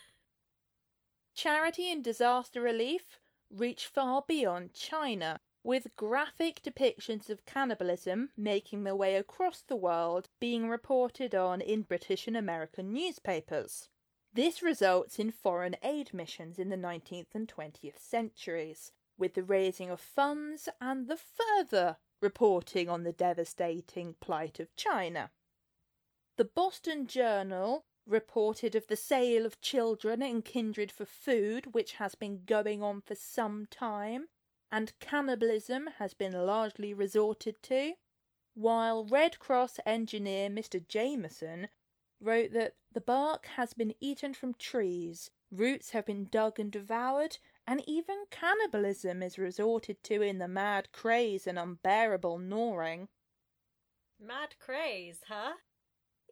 Charity 1.34 1.90
and 1.90 2.02
disaster 2.02 2.62
relief 2.62 3.18
reach 3.50 3.86
far 3.86 4.24
beyond 4.26 4.74
China, 4.74 5.40
with 5.62 5.96
graphic 5.96 6.62
depictions 6.62 7.28
of 7.28 7.44
cannibalism 7.44 8.30
making 8.36 8.84
their 8.84 8.94
way 8.94 9.16
across 9.16 9.62
the 9.62 9.74
world 9.76 10.28
being 10.38 10.68
reported 10.68 11.34
on 11.34 11.60
in 11.60 11.82
British 11.82 12.28
and 12.28 12.36
American 12.36 12.92
newspapers. 12.92 13.88
This 14.32 14.62
results 14.62 15.18
in 15.18 15.32
foreign 15.32 15.76
aid 15.82 16.12
missions 16.12 16.58
in 16.58 16.68
the 16.68 16.76
19th 16.76 17.34
and 17.34 17.48
20th 17.48 17.98
centuries, 17.98 18.92
with 19.18 19.34
the 19.34 19.42
raising 19.42 19.90
of 19.90 19.98
funds 20.00 20.68
and 20.80 21.08
the 21.08 21.16
further 21.16 21.96
reporting 22.20 22.88
on 22.88 23.02
the 23.02 23.12
devastating 23.12 24.14
plight 24.20 24.60
of 24.60 24.74
China. 24.76 25.30
The 26.36 26.44
Boston 26.44 27.06
Journal 27.06 27.86
reported 28.06 28.74
of 28.74 28.86
the 28.86 28.96
sale 28.96 29.44
of 29.44 29.60
children 29.60 30.22
and 30.22 30.44
kindred 30.44 30.92
for 30.92 31.04
food, 31.04 31.74
which 31.74 31.94
has 31.94 32.14
been 32.14 32.44
going 32.44 32.82
on 32.82 33.00
for 33.00 33.14
some 33.14 33.66
time, 33.70 34.28
and 34.70 34.98
cannibalism 35.00 35.88
has 35.98 36.14
been 36.14 36.32
largely 36.32 36.94
resorted 36.94 37.62
to, 37.62 37.94
while 38.54 39.04
Red 39.04 39.38
Cross 39.38 39.80
engineer 39.84 40.48
Mr. 40.48 40.86
Jameson 40.86 41.68
wrote 42.20 42.52
that 42.52 42.74
the 42.92 43.00
bark 43.00 43.46
has 43.56 43.74
been 43.74 43.94
eaten 44.00 44.32
from 44.32 44.54
trees, 44.54 45.30
roots 45.50 45.90
have 45.90 46.06
been 46.06 46.26
dug 46.30 46.58
and 46.58 46.72
devoured, 46.72 47.38
and 47.66 47.82
even 47.86 48.24
cannibalism 48.30 49.22
is 49.22 49.38
resorted 49.38 50.02
to 50.04 50.22
in 50.22 50.38
the 50.38 50.48
mad 50.48 50.90
craze 50.92 51.46
and 51.46 51.58
unbearable 51.58 52.38
gnawing. 52.38 53.08
Mad 54.18 54.54
craze, 54.58 55.20
huh? 55.28 55.54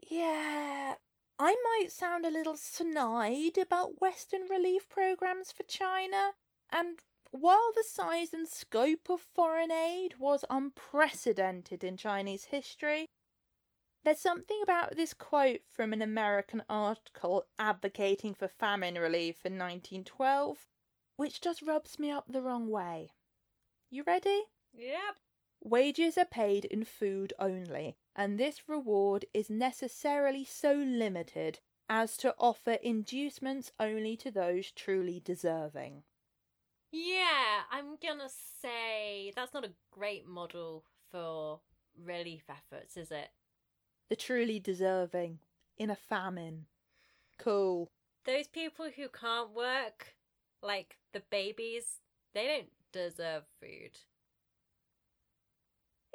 Yeah, 0.08 0.94
I 1.38 1.56
might 1.64 1.90
sound 1.90 2.24
a 2.24 2.30
little 2.30 2.56
snide 2.56 3.58
about 3.58 4.00
Western 4.00 4.42
relief 4.48 4.88
programs 4.88 5.50
for 5.50 5.64
China, 5.64 6.32
and 6.70 7.00
while 7.30 7.72
the 7.74 7.84
size 7.86 8.32
and 8.32 8.46
scope 8.48 9.10
of 9.10 9.20
foreign 9.20 9.72
aid 9.72 10.18
was 10.18 10.44
unprecedented 10.48 11.82
in 11.82 11.96
Chinese 11.96 12.44
history, 12.44 13.08
there's 14.04 14.20
something 14.20 14.60
about 14.62 14.96
this 14.96 15.14
quote 15.14 15.62
from 15.72 15.92
an 15.92 16.02
American 16.02 16.62
article 16.68 17.46
advocating 17.58 18.34
for 18.34 18.46
famine 18.46 18.96
relief 18.96 19.44
in 19.44 19.58
1912 19.58 20.68
which 21.16 21.40
just 21.40 21.62
rubs 21.62 21.98
me 21.98 22.10
up 22.10 22.24
the 22.28 22.42
wrong 22.42 22.68
way. 22.68 23.10
You 23.90 24.02
ready? 24.06 24.44
Yep. 24.72 25.16
Wages 25.62 26.18
are 26.18 26.24
paid 26.24 26.64
in 26.64 26.84
food 26.84 27.32
only, 27.38 27.96
and 28.16 28.38
this 28.38 28.68
reward 28.68 29.24
is 29.34 29.50
necessarily 29.50 30.44
so 30.44 30.72
limited 30.72 31.60
as 31.88 32.16
to 32.18 32.34
offer 32.38 32.72
inducements 32.72 33.72
only 33.78 34.16
to 34.16 34.30
those 34.30 34.70
truly 34.70 35.20
deserving. 35.24 36.02
Yeah, 36.90 37.62
I'm 37.70 37.96
gonna 38.00 38.30
say 38.62 39.32
that's 39.34 39.52
not 39.52 39.64
a 39.64 39.72
great 39.90 40.26
model 40.26 40.84
for 41.10 41.60
relief 42.02 42.44
efforts, 42.48 42.96
is 42.96 43.10
it? 43.10 43.30
The 44.08 44.16
truly 44.16 44.60
deserving 44.60 45.40
in 45.76 45.90
a 45.90 45.96
famine. 45.96 46.66
Cool. 47.38 47.90
Those 48.24 48.46
people 48.46 48.90
who 48.94 49.08
can't 49.08 49.50
work, 49.50 50.14
like 50.62 50.96
the 51.12 51.22
babies, 51.30 52.00
they 52.32 52.46
don't 52.46 52.70
deserve 52.92 53.44
food. 53.60 53.98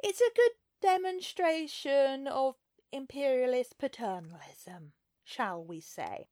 It's 0.02 0.20
a 0.20 0.34
good 0.34 0.52
demonstration 0.80 2.26
of 2.26 2.56
imperialist 2.92 3.78
paternalism, 3.78 4.92
shall 5.24 5.62
we 5.62 5.80
say. 5.80 6.28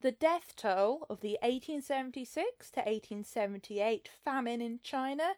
The 0.00 0.12
death 0.12 0.54
toll 0.56 1.06
of 1.08 1.20
the 1.20 1.38
1876 1.42 2.70
to 2.72 2.80
1878 2.80 4.08
famine 4.24 4.60
in 4.60 4.80
China 4.82 5.34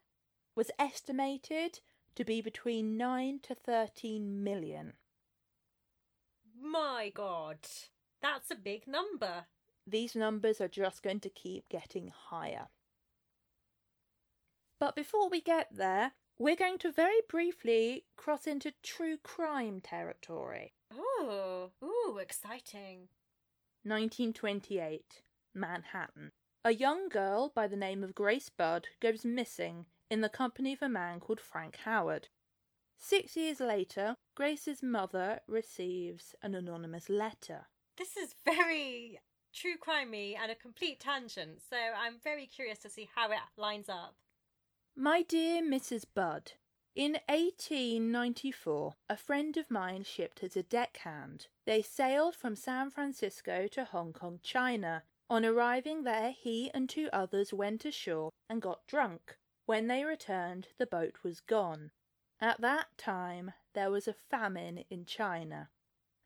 was 0.56 0.70
estimated 0.78 1.80
to 2.16 2.24
be 2.24 2.40
between 2.40 2.96
9 2.96 3.40
to 3.42 3.54
13 3.54 4.42
million. 4.42 4.94
My 6.60 7.12
god, 7.14 7.58
that's 8.22 8.50
a 8.50 8.56
big 8.56 8.86
number. 8.86 9.46
These 9.86 10.14
numbers 10.14 10.60
are 10.60 10.68
just 10.68 11.02
going 11.02 11.20
to 11.20 11.28
keep 11.28 11.68
getting 11.68 12.10
higher. 12.30 12.68
But 14.80 14.96
before 14.96 15.28
we 15.28 15.40
get 15.40 15.68
there, 15.70 16.12
we're 16.38 16.56
going 16.56 16.78
to 16.78 16.92
very 16.92 17.20
briefly 17.28 18.04
cross 18.16 18.46
into 18.46 18.72
true 18.82 19.16
crime 19.22 19.80
territory. 19.80 20.74
Oh, 20.92 21.70
ooh, 21.82 22.18
exciting. 22.18 23.08
1928, 23.84 25.22
Manhattan. 25.54 26.32
A 26.64 26.72
young 26.72 27.08
girl 27.08 27.52
by 27.54 27.66
the 27.66 27.76
name 27.76 28.02
of 28.02 28.14
Grace 28.14 28.48
Budd 28.48 28.88
goes 29.00 29.24
missing 29.24 29.86
in 30.10 30.22
the 30.22 30.28
company 30.28 30.72
of 30.72 30.82
a 30.82 30.88
man 30.88 31.20
called 31.20 31.40
Frank 31.40 31.76
Howard. 31.84 32.28
Six 32.96 33.36
years 33.36 33.60
later, 33.60 34.16
Grace's 34.34 34.82
mother 34.82 35.40
receives 35.46 36.34
an 36.42 36.54
anonymous 36.54 37.08
letter. 37.08 37.66
This 37.96 38.16
is 38.16 38.34
very 38.44 39.20
true 39.52 39.76
crimey 39.76 40.36
and 40.36 40.50
a 40.50 40.54
complete 40.54 41.00
tangent, 41.00 41.60
so 41.68 41.76
I'm 41.76 42.18
very 42.22 42.46
curious 42.46 42.78
to 42.80 42.90
see 42.90 43.08
how 43.14 43.30
it 43.30 43.38
lines 43.56 43.88
up. 43.88 44.16
My 44.96 45.22
dear 45.22 45.60
Mrs. 45.60 46.04
Budd, 46.14 46.52
in 46.94 47.18
1894, 47.28 48.94
a 49.08 49.16
friend 49.16 49.56
of 49.56 49.68
mine 49.68 50.04
shipped 50.04 50.44
as 50.44 50.56
a 50.56 50.62
deckhand. 50.62 51.48
They 51.64 51.82
sailed 51.82 52.36
from 52.36 52.54
San 52.54 52.90
Francisco 52.90 53.66
to 53.72 53.84
Hong 53.86 54.12
Kong, 54.12 54.38
China. 54.44 55.02
On 55.28 55.44
arriving 55.44 56.04
there, 56.04 56.30
he 56.30 56.70
and 56.72 56.88
two 56.88 57.10
others 57.12 57.52
went 57.52 57.84
ashore 57.84 58.30
and 58.48 58.62
got 58.62 58.86
drunk. 58.86 59.36
When 59.66 59.88
they 59.88 60.04
returned, 60.04 60.68
the 60.78 60.86
boat 60.86 61.24
was 61.24 61.40
gone. 61.40 61.90
At 62.40 62.60
that 62.60 62.96
time, 62.96 63.52
there 63.72 63.90
was 63.90 64.06
a 64.06 64.14
famine 64.14 64.84
in 64.90 65.06
China. 65.06 65.70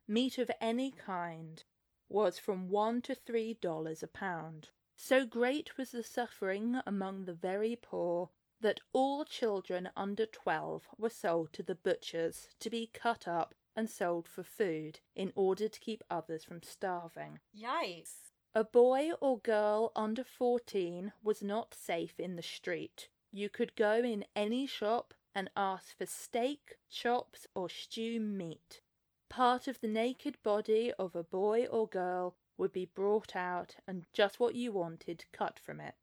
Meat 0.06 0.36
of 0.36 0.50
any 0.60 0.90
kind 0.90 1.64
was 2.10 2.38
from 2.38 2.68
one 2.68 3.00
to 3.02 3.14
three 3.14 3.54
dollars 3.54 4.02
a 4.02 4.08
pound. 4.08 4.68
So 4.94 5.24
great 5.24 5.78
was 5.78 5.92
the 5.92 6.02
suffering 6.02 6.82
among 6.84 7.24
the 7.24 7.34
very 7.34 7.74
poor 7.74 8.30
that 8.60 8.80
all 8.92 9.24
children 9.24 9.88
under 9.96 10.26
twelve 10.26 10.88
were 10.96 11.10
sold 11.10 11.52
to 11.52 11.62
the 11.62 11.74
butchers 11.74 12.48
to 12.60 12.70
be 12.70 12.90
cut 12.92 13.28
up 13.28 13.54
and 13.76 13.88
sold 13.88 14.28
for 14.28 14.42
food 14.42 15.00
in 15.14 15.32
order 15.36 15.68
to 15.68 15.80
keep 15.80 16.02
others 16.10 16.44
from 16.44 16.62
starving. 16.62 17.38
Yikes. 17.56 18.32
A 18.54 18.64
boy 18.64 19.12
or 19.20 19.38
girl 19.38 19.92
under 19.94 20.24
14 20.24 21.12
was 21.22 21.42
not 21.42 21.74
safe 21.74 22.18
in 22.18 22.34
the 22.34 22.42
street. 22.42 23.08
You 23.30 23.48
could 23.48 23.76
go 23.76 24.02
in 24.02 24.24
any 24.34 24.66
shop 24.66 25.14
and 25.34 25.50
ask 25.56 25.96
for 25.96 26.06
steak, 26.06 26.76
chops, 26.90 27.46
or 27.54 27.68
stew 27.68 28.18
meat. 28.18 28.80
Part 29.28 29.68
of 29.68 29.80
the 29.80 29.86
naked 29.86 30.42
body 30.42 30.92
of 30.98 31.14
a 31.14 31.22
boy 31.22 31.66
or 31.66 31.86
girl 31.86 32.34
would 32.56 32.72
be 32.72 32.86
brought 32.86 33.36
out 33.36 33.76
and 33.86 34.06
just 34.12 34.40
what 34.40 34.54
you 34.54 34.72
wanted 34.72 35.26
cut 35.32 35.60
from 35.60 35.78
it. 35.78 35.94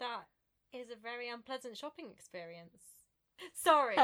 That 0.00 0.26
is 0.72 0.90
a 0.90 0.96
very 0.96 1.28
unpleasant 1.28 1.76
shopping 1.76 2.06
experience. 2.10 2.82
Sorry. 3.54 3.96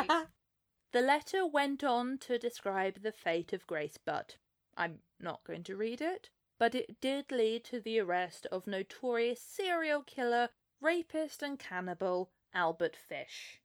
the 0.92 1.00
letter 1.00 1.46
went 1.46 1.84
on 1.84 2.18
to 2.18 2.38
describe 2.38 3.02
the 3.02 3.12
fate 3.12 3.52
of 3.52 3.66
Grace 3.66 3.98
Budd. 3.98 4.34
I'm 4.76 5.00
not 5.20 5.44
going 5.44 5.62
to 5.64 5.76
read 5.76 6.00
it, 6.00 6.30
but 6.58 6.74
it 6.74 7.00
did 7.00 7.30
lead 7.30 7.64
to 7.64 7.80
the 7.80 7.98
arrest 8.00 8.46
of 8.50 8.66
notorious 8.66 9.40
serial 9.40 10.02
killer, 10.02 10.48
rapist, 10.80 11.42
and 11.42 11.58
cannibal 11.58 12.30
Albert 12.54 12.96
Fish. 12.96 13.60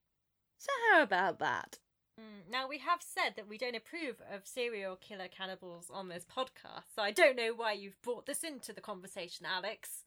So, 0.57 0.71
how 0.91 1.01
about 1.01 1.39
that? 1.39 1.79
Mm, 2.19 2.51
now, 2.51 2.67
we 2.67 2.79
have 2.79 3.01
said 3.01 3.33
that 3.35 3.47
we 3.47 3.57
don't 3.57 3.75
approve 3.75 4.21
of 4.31 4.45
serial 4.45 4.97
killer 4.97 5.27
cannibals 5.29 5.89
on 5.91 6.09
this 6.09 6.25
podcast, 6.25 6.93
so 6.93 7.01
I 7.01 7.11
don't 7.11 7.37
know 7.37 7.53
why 7.55 7.73
you've 7.73 8.01
brought 8.01 8.25
this 8.25 8.43
into 8.43 8.73
the 8.73 8.81
conversation, 8.81 9.45
Alex. 9.45 10.03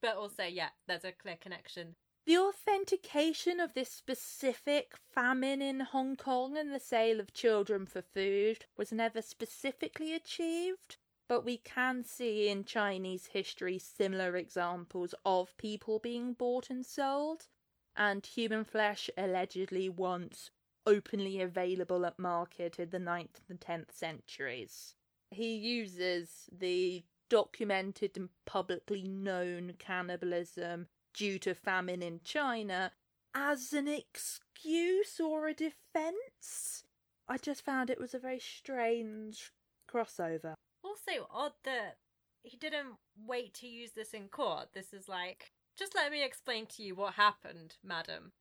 But 0.00 0.16
also, 0.16 0.44
yeah, 0.44 0.70
there's 0.88 1.04
a 1.04 1.12
clear 1.12 1.36
connection 1.38 1.96
the 2.26 2.36
authentication 2.36 3.60
of 3.60 3.74
this 3.74 3.90
specific 3.90 4.94
famine 5.14 5.62
in 5.62 5.80
Hong 5.80 6.16
Kong 6.16 6.56
and 6.56 6.72
the 6.72 6.80
sale 6.80 7.18
of 7.18 7.32
children 7.32 7.86
for 7.86 8.02
food 8.02 8.66
was 8.76 8.92
never 8.92 9.22
specifically 9.22 10.14
achieved, 10.14 10.96
but 11.28 11.44
we 11.44 11.56
can 11.56 12.04
see 12.04 12.48
in 12.48 12.64
Chinese 12.64 13.26
history 13.26 13.78
similar 13.78 14.36
examples 14.36 15.14
of 15.24 15.56
people 15.56 15.98
being 15.98 16.34
bought 16.34 16.70
and 16.70 16.84
sold, 16.84 17.48
and 17.96 18.26
human 18.26 18.64
flesh 18.64 19.10
allegedly 19.16 19.88
once 19.88 20.50
openly 20.86 21.40
available 21.40 22.06
at 22.06 22.18
market 22.18 22.78
in 22.78 22.90
the 22.90 22.98
9th 22.98 23.48
and 23.48 23.60
10th 23.60 23.92
centuries. 23.92 24.94
He 25.30 25.54
uses 25.54 26.48
the 26.50 27.04
documented 27.28 28.16
and 28.16 28.28
publicly 28.44 29.04
known 29.04 29.74
cannibalism 29.78 30.88
due 31.14 31.38
to 31.40 31.54
famine 31.54 32.02
in 32.02 32.20
China 32.24 32.92
as 33.34 33.72
an 33.72 33.88
excuse 33.88 35.20
or 35.20 35.48
a 35.48 35.54
defence. 35.54 36.84
I 37.28 37.38
just 37.38 37.64
found 37.64 37.90
it 37.90 38.00
was 38.00 38.14
a 38.14 38.18
very 38.18 38.40
strange 38.40 39.52
crossover. 39.90 40.54
Also, 40.82 41.28
odd 41.30 41.52
that 41.64 41.98
he 42.42 42.56
didn't 42.56 42.96
wait 43.16 43.54
to 43.54 43.66
use 43.66 43.92
this 43.92 44.12
in 44.12 44.28
court. 44.28 44.68
This 44.74 44.92
is 44.92 45.08
like, 45.08 45.52
just 45.78 45.94
let 45.94 46.10
me 46.10 46.24
explain 46.24 46.66
to 46.66 46.82
you 46.82 46.94
what 46.94 47.14
happened, 47.14 47.76
madam. 47.84 48.32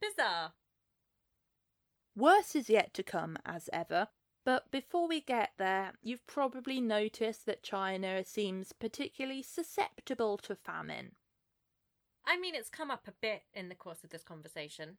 Bizarre. 0.00 0.52
Worse 2.14 2.54
is 2.54 2.68
yet 2.68 2.92
to 2.94 3.02
come, 3.02 3.38
as 3.44 3.70
ever. 3.72 4.08
But 4.44 4.70
before 4.70 5.08
we 5.08 5.20
get 5.20 5.52
there, 5.56 5.92
you've 6.02 6.26
probably 6.26 6.80
noticed 6.80 7.46
that 7.46 7.62
China 7.62 8.24
seems 8.24 8.72
particularly 8.72 9.42
susceptible 9.42 10.36
to 10.38 10.56
famine. 10.56 11.12
I 12.26 12.38
mean, 12.38 12.54
it's 12.54 12.70
come 12.70 12.90
up 12.90 13.08
a 13.08 13.12
bit 13.12 13.42
in 13.54 13.68
the 13.68 13.74
course 13.74 14.04
of 14.04 14.10
this 14.10 14.22
conversation. 14.22 14.98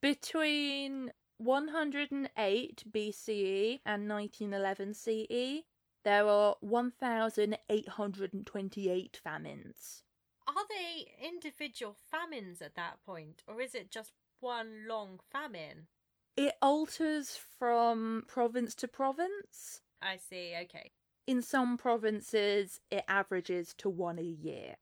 Between 0.00 1.12
108 1.38 2.84
BCE 2.90 3.80
and 3.84 4.08
1911 4.08 4.94
CE, 4.94 5.64
there 6.04 6.28
are 6.28 6.54
1,828 6.60 9.20
famines. 9.22 10.04
Are 10.46 10.54
they 10.68 11.12
individual 11.20 11.96
famines 12.10 12.62
at 12.62 12.76
that 12.76 13.02
point, 13.04 13.42
or 13.48 13.60
is 13.60 13.74
it 13.74 13.90
just 13.90 14.12
one 14.38 14.86
long 14.88 15.18
famine? 15.32 15.88
It 16.36 16.54
alters 16.62 17.36
from 17.58 18.22
province 18.28 18.76
to 18.76 18.86
province. 18.86 19.80
I 20.00 20.18
see, 20.18 20.54
okay. 20.62 20.92
In 21.26 21.42
some 21.42 21.76
provinces, 21.76 22.80
it 22.90 23.04
averages 23.08 23.74
to 23.78 23.88
one 23.88 24.20
a 24.20 24.22
year. 24.22 24.76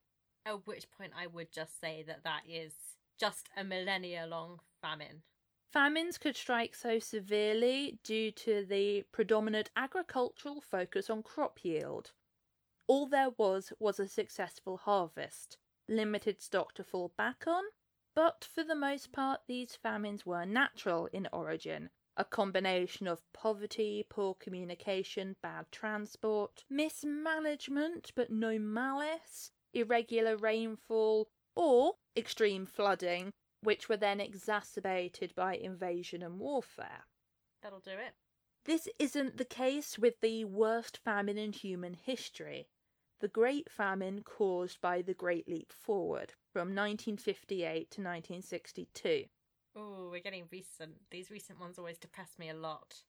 At 0.47 0.67
which 0.67 0.91
point 0.91 1.13
I 1.17 1.27
would 1.27 1.51
just 1.53 1.81
say 1.81 2.03
that 2.07 2.25
that 2.25 2.43
is 2.49 2.75
just 3.19 3.49
a 3.57 3.65
millennia 3.65 4.27
long 4.27 4.61
famine. 4.83 5.23
Famines 5.73 6.19
could 6.19 6.37
strike 6.37 6.75
so 6.75 6.99
severely 6.99 7.99
due 8.05 8.31
to 8.31 8.65
the 8.65 9.05
predominant 9.11 9.71
agricultural 9.75 10.61
focus 10.61 11.11
on 11.11 11.23
crop 11.23 11.65
yield. 11.65 12.13
All 12.87 13.07
there 13.07 13.31
was 13.31 13.73
was 13.79 13.99
a 13.99 14.07
successful 14.07 14.77
harvest, 14.77 15.57
limited 15.89 16.43
stock 16.43 16.75
to 16.75 16.85
fall 16.85 17.13
back 17.17 17.45
on, 17.47 17.65
but 18.15 18.45
for 18.45 18.63
the 18.63 18.75
most 18.77 19.11
part, 19.11 19.41
these 19.49 19.75
famines 19.75 20.27
were 20.27 20.45
natural 20.45 21.07
in 21.07 21.27
origin. 21.33 21.91
A 22.17 22.25
combination 22.25 23.09
of 23.09 23.25
poverty, 23.33 24.07
poor 24.09 24.35
communication, 24.35 25.35
bad 25.43 25.73
transport, 25.73 26.65
mismanagement 26.71 28.13
but 28.15 28.31
no 28.31 28.59
malice, 28.59 29.51
irregular 29.75 30.37
rainfall, 30.37 31.29
or 31.55 31.95
extreme 32.17 32.67
flooding, 32.67 33.33
which 33.63 33.89
were 33.89 33.97
then 33.97 34.21
exacerbated 34.21 35.35
by 35.35 35.57
invasion 35.57 36.23
and 36.23 36.39
warfare. 36.39 37.05
That'll 37.63 37.81
do 37.81 37.91
it. 37.91 38.15
This 38.65 38.89
isn't 38.99 39.37
the 39.37 39.45
case 39.45 39.99
with 39.99 40.21
the 40.21 40.45
worst 40.45 40.99
famine 41.05 41.37
in 41.37 41.53
human 41.53 41.95
history, 41.95 42.69
the 43.21 43.29
Great 43.29 43.71
Famine 43.71 44.23
caused 44.23 44.81
by 44.81 45.01
the 45.01 45.15
Great 45.15 45.49
Leap 45.49 45.73
Forward 45.73 46.35
from 46.53 46.75
1958 46.75 47.91
to 47.91 48.01
1962. 48.01 49.25
Oh, 49.77 50.09
we're 50.11 50.21
getting 50.21 50.45
recent. 50.51 50.97
These 51.11 51.31
recent 51.31 51.59
ones 51.59 51.79
always 51.79 51.99
depress 51.99 52.39
me 52.39 52.51
a 52.51 52.55
lot. 52.55 53.03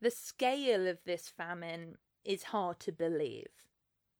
The 0.00 0.10
scale 0.10 0.86
of 0.86 0.98
this 1.04 1.28
famine 1.28 1.96
is 2.24 2.44
hard 2.44 2.78
to 2.80 2.92
believe. 2.92 3.48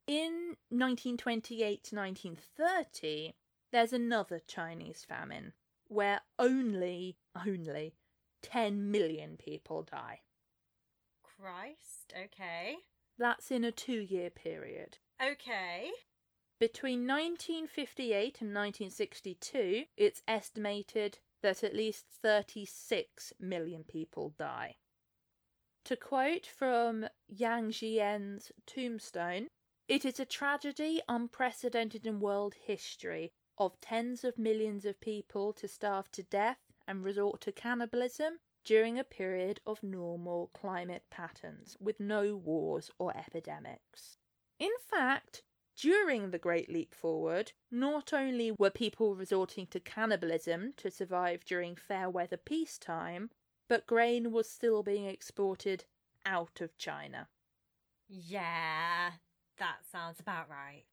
In 0.07 0.57
1928 0.71 1.83
to 1.85 1.97
1930, 1.97 3.35
there's 3.73 3.93
another 3.93 4.41
Chinese 4.47 5.05
famine 5.07 5.53
where 5.89 6.21
only, 6.39 7.17
only 7.47 7.95
10 8.43 8.91
million 8.91 9.37
people 9.37 9.83
die. 9.83 10.21
Christ, 11.25 12.13
okay. 12.17 12.77
That's 13.19 13.51
in 13.51 13.65
a 13.65 13.73
two 13.73 13.99
year 14.01 14.31
period. 14.31 14.99
Okay. 15.21 15.91
Between 16.61 17.01
1958 17.01 18.41
and 18.41 18.55
1962, 18.55 19.85
it's 19.97 20.23
estimated 20.29 21.19
that 21.43 21.65
at 21.65 21.75
least 21.75 22.07
36 22.23 23.33
million 23.41 23.85
people 23.85 24.33
die. 24.39 24.77
To 25.85 25.97
quote 25.97 26.47
from 26.47 27.07
Yang 27.29 27.71
Jisheng's 27.73 28.53
tombstone, 28.67 29.49
it 29.89 30.05
is 30.05 30.19
a 30.19 30.25
tragedy 30.25 31.01
unprecedented 31.09 32.07
in 32.07 32.21
world 32.21 32.55
history 32.67 33.33
of 33.59 33.81
tens 33.81 34.25
of 34.25 34.39
millions 34.39 34.85
of 34.85 35.01
people 35.01 35.53
to 35.53 35.69
starve 35.69 36.11
to 36.13 36.23
death 36.23 36.59
and 36.87 37.05
resort 37.05 37.41
to 37.41 37.53
cannibalism 37.53 38.39
during 38.65 38.99
a 38.99 39.05
period 39.05 39.61
of 39.65 39.83
normal 39.83 40.51
climate 40.53 41.05
patterns 41.11 41.77
with 41.79 42.01
no 42.01 42.35
wars 42.35 42.91
or 42.99 43.17
epidemics. 43.17 44.17
In 44.59 44.73
fact, 44.91 45.43
during 45.77 46.31
the 46.31 46.39
Great 46.39 46.71
Leap 46.71 46.95
Forward, 46.95 47.53
not 47.71 48.13
only 48.13 48.51
were 48.51 48.71
people 48.71 49.15
resorting 49.15 49.67
to 49.69 49.79
cannibalism 49.79 50.73
to 50.79 50.91
survive 50.91 51.45
during 51.45 51.77
fair 51.77 52.11
weather 52.11 52.39
peacetime, 52.39 53.31
but 53.69 53.87
grain 53.87 54.33
was 54.33 54.51
still 54.51 54.83
being 54.83 55.07
exported 55.07 55.85
out 56.25 56.61
of 56.61 56.77
China. 56.77 57.29
Yeah, 58.09 59.13
that 59.59 59.79
sounds 59.91 60.21
about 60.21 60.49
right. 60.49 60.85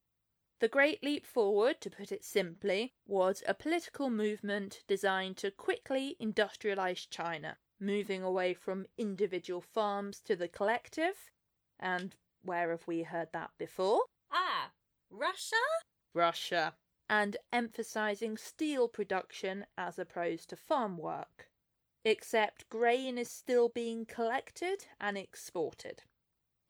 The 0.59 0.67
Great 0.69 1.03
Leap 1.03 1.25
Forward, 1.25 1.81
to 1.81 1.89
put 1.89 2.11
it 2.11 2.23
simply, 2.23 2.93
was 3.05 3.43
a 3.45 3.53
political 3.53 4.09
movement 4.09 4.83
designed 4.87 5.35
to 5.37 5.51
quickly 5.51 6.15
industrialize 6.21 7.09
China, 7.09 7.57
moving 7.79 8.23
away 8.23 8.53
from 8.53 8.85
individual 8.97 9.59
farms 9.59 10.21
to 10.21 10.35
the 10.35 10.47
collective. 10.47 11.31
And 11.79 12.15
where 12.43 12.69
have 12.69 12.87
we 12.87 13.03
heard 13.03 13.29
that 13.33 13.51
before? 13.57 14.03
Ah, 14.31 14.71
Russia? 15.09 15.55
Russia. 16.13 16.75
And 17.09 17.35
emphasizing 17.51 18.37
steel 18.37 18.87
production 18.87 19.65
as 19.77 19.99
opposed 19.99 20.49
to 20.51 20.55
farm 20.55 20.97
work. 20.97 21.49
Except 22.05 22.69
grain 22.69 23.17
is 23.17 23.29
still 23.29 23.67
being 23.67 24.05
collected 24.05 24.85
and 24.99 25.17
exported. 25.17 26.03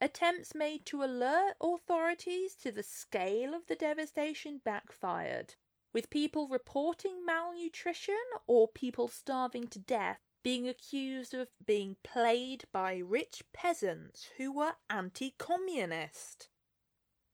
Attempts 0.03 0.53
made 0.53 0.85
to 0.87 1.01
alert 1.01 1.55
authorities 1.61 2.55
to 2.55 2.73
the 2.73 2.83
scale 2.83 3.53
of 3.53 3.67
the 3.67 3.75
devastation 3.75 4.57
backfired, 4.57 5.55
with 5.93 6.09
people 6.09 6.49
reporting 6.49 7.25
malnutrition 7.25 8.19
or 8.45 8.67
people 8.67 9.07
starving 9.07 9.65
to 9.69 9.79
death 9.79 10.19
being 10.43 10.67
accused 10.67 11.33
of 11.33 11.47
being 11.65 11.95
played 12.03 12.65
by 12.73 12.97
rich 12.97 13.43
peasants 13.53 14.27
who 14.35 14.51
were 14.51 14.73
anti 14.89 15.35
communist. 15.37 16.49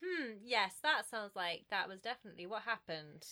Hmm, 0.06 0.34
yes, 0.44 0.76
that 0.84 1.10
sounds 1.10 1.36
like 1.36 1.66
that 1.72 1.90
was 1.90 2.00
definitely 2.02 2.46
what 2.46 2.62
happened. 2.62 3.26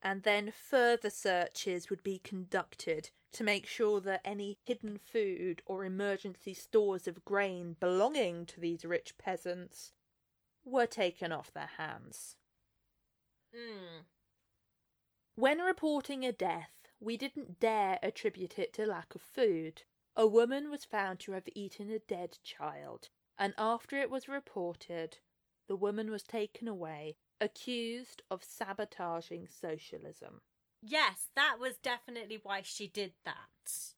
And 0.00 0.22
then 0.22 0.50
further 0.50 1.10
searches 1.10 1.90
would 1.90 2.02
be 2.02 2.18
conducted 2.18 3.10
to 3.34 3.44
make 3.44 3.66
sure 3.66 4.00
that 4.00 4.20
any 4.24 4.58
hidden 4.64 4.98
food 4.98 5.60
or 5.66 5.84
emergency 5.84 6.54
stores 6.54 7.06
of 7.06 7.24
grain 7.24 7.76
belonging 7.80 8.46
to 8.46 8.60
these 8.60 8.84
rich 8.84 9.18
peasants 9.18 9.92
were 10.64 10.86
taken 10.86 11.32
off 11.32 11.52
their 11.52 11.70
hands. 11.76 12.36
Hmm. 13.54 14.02
When 15.34 15.58
reporting 15.58 16.24
a 16.24 16.32
death, 16.32 16.70
we 17.00 17.16
didn't 17.16 17.58
dare 17.58 17.98
attribute 18.02 18.58
it 18.58 18.72
to 18.74 18.86
lack 18.86 19.14
of 19.14 19.20
food. 19.20 19.82
A 20.16 20.26
woman 20.26 20.70
was 20.70 20.84
found 20.84 21.18
to 21.20 21.32
have 21.32 21.48
eaten 21.54 21.90
a 21.90 21.98
dead 21.98 22.38
child, 22.44 23.08
and 23.36 23.52
after 23.58 23.96
it 23.96 24.10
was 24.10 24.28
reported, 24.28 25.18
the 25.66 25.76
woman 25.76 26.10
was 26.10 26.22
taken 26.22 26.68
away, 26.68 27.16
accused 27.40 28.22
of 28.30 28.44
sabotaging 28.44 29.48
socialism. 29.48 30.40
Yes, 30.86 31.28
that 31.34 31.56
was 31.58 31.76
definitely 31.78 32.38
why 32.42 32.60
she 32.62 32.86
did 32.86 33.12
that. 33.24 33.94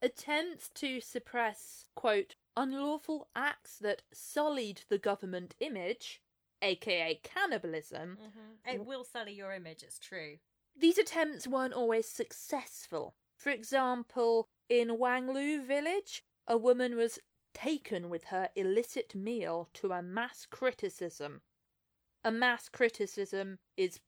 Attempts 0.00 0.70
to 0.76 1.00
suppress, 1.00 1.86
quote, 1.94 2.34
unlawful 2.56 3.28
acts 3.36 3.78
that 3.78 4.02
sullied 4.12 4.82
the 4.88 4.98
government 4.98 5.54
image, 5.60 6.22
aka 6.62 7.20
cannibalism, 7.22 8.16
Mm-hmm. 8.20 8.74
It 8.74 8.86
will 8.86 9.04
sully 9.04 9.32
your 9.34 9.52
image, 9.52 9.82
it's 9.82 9.98
true. 9.98 10.38
these 10.76 10.98
attempts 10.98 11.46
weren't 11.46 11.74
always 11.74 12.08
successful. 12.08 13.14
For 13.36 13.50
example, 13.50 14.48
in 14.68 14.88
Wanglu 14.98 15.64
village, 15.64 16.22
a 16.46 16.56
woman 16.56 16.96
was 16.96 17.18
taken 17.54 18.08
with 18.08 18.24
her 18.24 18.48
illicit 18.54 19.14
meal 19.14 19.68
to 19.74 19.92
a 19.92 20.02
mass 20.02 20.46
criticism. 20.50 21.42
A 22.24 22.30
mass 22.30 22.68
criticism 22.68 23.58
is 23.76 24.00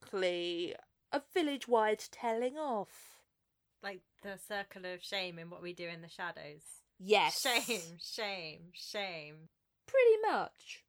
basically 0.00 0.74
a 1.12 1.22
village 1.32 1.68
wide 1.68 2.02
telling 2.10 2.56
off. 2.56 3.20
Like 3.82 4.00
the 4.22 4.38
circle 4.38 4.84
of 4.92 5.02
shame 5.02 5.38
in 5.38 5.50
what 5.50 5.62
we 5.62 5.72
do 5.72 5.88
in 5.88 6.02
the 6.02 6.08
shadows. 6.08 6.62
Yes. 6.98 7.40
Shame, 7.40 7.98
shame, 8.02 8.60
shame. 8.72 9.48
Pretty 9.86 10.16
much. 10.28 10.84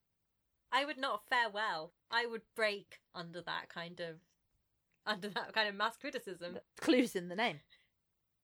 I 0.72 0.86
would 0.86 0.98
not 0.98 1.28
fare 1.30 1.50
well. 1.54 1.93
I 2.12 2.26
would 2.26 2.41
break 2.56 3.00
under 3.13 3.41
that 3.41 3.70
kind 3.70 4.00
of 4.00 4.15
under 5.06 5.30
that 5.30 5.54
kind 5.54 5.70
of 5.70 5.76
mass 5.76 5.96
criticism. 5.98 6.60
Clues 6.80 7.16
in 7.16 7.30
the 7.30 7.36
name. 7.36 7.60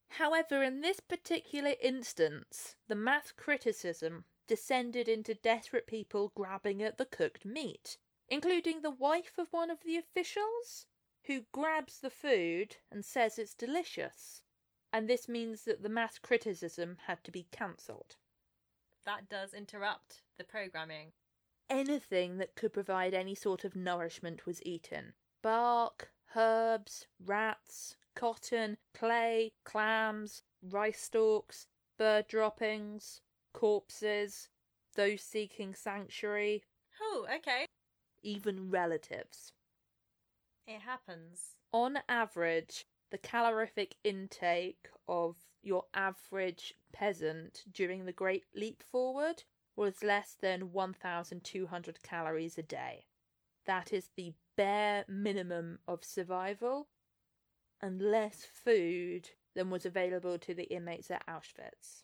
However, 0.10 0.62
in 0.62 0.82
this 0.82 1.00
particular 1.00 1.74
instance, 1.82 2.76
the 2.88 2.96
mass 2.96 3.34
criticism 3.36 4.26
descended 4.48 5.10
into 5.10 5.34
desperate 5.34 5.88
people 5.88 6.32
grabbing 6.36 6.84
at 6.84 6.98
the 6.98 7.06
cooked 7.06 7.46
meat, 7.46 7.98
including 8.34 8.82
the 8.82 8.90
wife 8.90 9.38
of 9.38 9.48
one 9.52 9.70
of 9.70 9.78
the 9.86 9.96
officials, 9.96 10.88
who 11.28 11.46
grabs 11.52 12.00
the 12.00 12.10
food 12.10 12.78
and 12.92 13.06
says 13.06 13.38
it's 13.38 13.54
delicious. 13.54 14.42
And 14.92 15.08
this 15.08 15.30
means 15.30 15.64
that 15.66 15.84
the 15.84 15.90
mass 15.90 16.18
criticism 16.18 16.98
had 17.06 17.24
to 17.26 17.32
be 17.32 17.48
cancelled. 17.52 18.16
That 19.06 19.30
does 19.30 19.54
interrupt 19.54 20.24
the 20.38 20.44
programming. 20.44 21.12
Anything 21.70 22.38
that 22.38 22.56
could 22.56 22.74
provide 22.74 23.14
any 23.14 23.36
sort 23.36 23.64
of 23.64 23.76
nourishment 23.76 24.46
was 24.46 24.64
eaten 24.64 25.14
bark, 25.42 26.10
herbs, 26.36 27.08
rats, 27.24 27.98
cotton, 28.16 28.78
clay, 28.96 29.52
clams, 29.64 30.42
rice 30.62 31.02
stalks, 31.02 31.68
bird 31.98 32.28
droppings, 32.28 33.22
corpses, 33.54 34.50
those 34.96 35.22
seeking 35.22 35.76
sanctuary. 35.76 36.64
Oh, 37.02 37.28
okay. 37.36 37.68
Even 38.24 38.70
relatives. 38.70 39.52
It 40.68 40.82
happens. 40.82 41.58
On 41.72 42.00
average, 42.08 42.86
the 43.12 43.18
calorific 43.18 43.96
intake 44.04 44.88
of 45.08 45.36
your 45.62 45.86
average 45.94 46.74
peasant 46.92 47.64
during 47.72 48.06
the 48.06 48.12
Great 48.12 48.46
Leap 48.56 48.82
Forward 48.84 49.44
was 49.76 50.04
less 50.04 50.36
than 50.40 50.72
1,200 50.72 52.04
calories 52.04 52.58
a 52.58 52.64
day. 52.64 53.06
That 53.66 53.92
is 53.92 54.10
the 54.16 54.34
bare 54.56 55.06
minimum 55.08 55.80
of 55.88 56.04
survival 56.04 56.90
and 57.82 58.02
less 58.02 58.46
food 58.46 59.30
than 59.56 59.70
was 59.70 59.86
available 59.86 60.38
to 60.40 60.54
the 60.54 60.64
inmates 60.64 61.12
at 61.12 61.26
Auschwitz. 61.28 62.04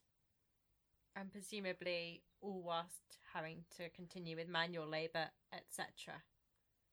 And 1.15 1.31
presumably 1.31 2.23
all 2.41 2.61
whilst 2.61 3.17
having 3.33 3.65
to 3.77 3.89
continue 3.89 4.35
with 4.35 4.47
manual 4.47 4.87
labour, 4.87 5.29
etc. 5.53 6.23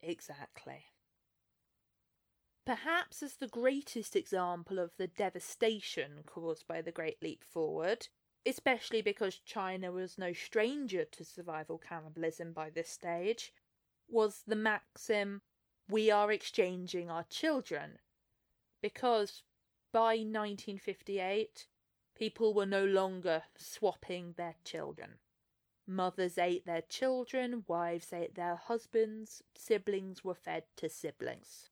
Exactly. 0.02 0.86
Perhaps 2.64 3.22
as 3.22 3.36
the 3.36 3.46
greatest 3.46 4.16
example 4.16 4.80
of 4.80 4.90
the 4.96 5.06
devastation 5.06 6.22
caused 6.26 6.66
by 6.66 6.82
the 6.82 6.90
Great 6.90 7.22
Leap 7.22 7.44
Forward, 7.44 8.08
especially 8.44 9.02
because 9.02 9.38
China 9.38 9.92
was 9.92 10.18
no 10.18 10.32
stranger 10.32 11.04
to 11.04 11.24
survival 11.24 11.78
cannibalism 11.78 12.52
by 12.52 12.70
this 12.70 12.90
stage, 12.90 13.52
was 14.08 14.42
the 14.46 14.56
maxim, 14.56 15.42
we 15.88 16.10
are 16.10 16.32
exchanging 16.32 17.08
our 17.08 17.24
children. 17.24 17.98
Because 18.82 19.42
by 19.92 20.16
1958, 20.16 21.66
people 22.16 22.54
were 22.54 22.66
no 22.66 22.84
longer 22.84 23.42
swapping 23.56 24.34
their 24.36 24.54
children. 24.64 25.18
Mothers 25.86 26.38
ate 26.38 26.66
their 26.66 26.82
children, 26.82 27.64
wives 27.68 28.12
ate 28.12 28.34
their 28.34 28.56
husbands, 28.56 29.42
siblings 29.54 30.24
were 30.24 30.34
fed 30.34 30.64
to 30.76 30.88
siblings. 30.88 31.70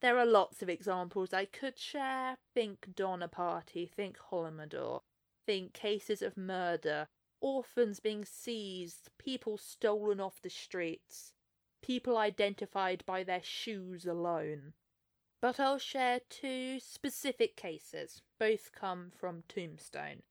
There 0.00 0.16
are 0.16 0.24
lots 0.24 0.62
of 0.62 0.68
examples 0.68 1.34
I 1.34 1.44
could 1.44 1.78
share. 1.78 2.36
Think 2.54 2.94
Donner 2.94 3.28
Party, 3.28 3.84
think 3.84 4.16
Holodomor, 4.30 5.00
think 5.44 5.72
cases 5.72 6.22
of 6.22 6.36
murder, 6.36 7.08
orphans 7.40 8.00
being 8.00 8.24
seized, 8.24 9.10
people 9.18 9.58
stolen 9.58 10.20
off 10.20 10.40
the 10.40 10.50
streets, 10.50 11.32
people 11.82 12.16
identified 12.16 13.04
by 13.06 13.24
their 13.24 13.42
shoes 13.42 14.06
alone. 14.06 14.72
But 15.40 15.60
I'll 15.60 15.78
share 15.78 16.20
two 16.28 16.80
specific 16.80 17.56
cases. 17.56 18.22
Both 18.38 18.72
come 18.72 19.12
from 19.14 19.44
Tombstone. 19.48 20.22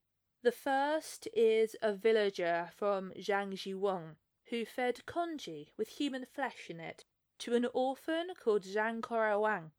The 0.43 0.51
first 0.51 1.27
is 1.33 1.75
a 1.81 1.93
villager 1.93 2.69
from 2.75 3.13
Zhangjiwang 3.17 4.17
who 4.49 4.65
fed 4.65 5.05
congee 5.05 5.73
with 5.77 5.89
human 5.89 6.25
flesh 6.25 6.69
in 6.69 6.79
it 6.79 7.05
to 7.39 7.55
an 7.55 7.65
orphan 7.73 8.33
called 8.35 8.63
Zhang 8.63 9.01
Korawang 9.01 9.71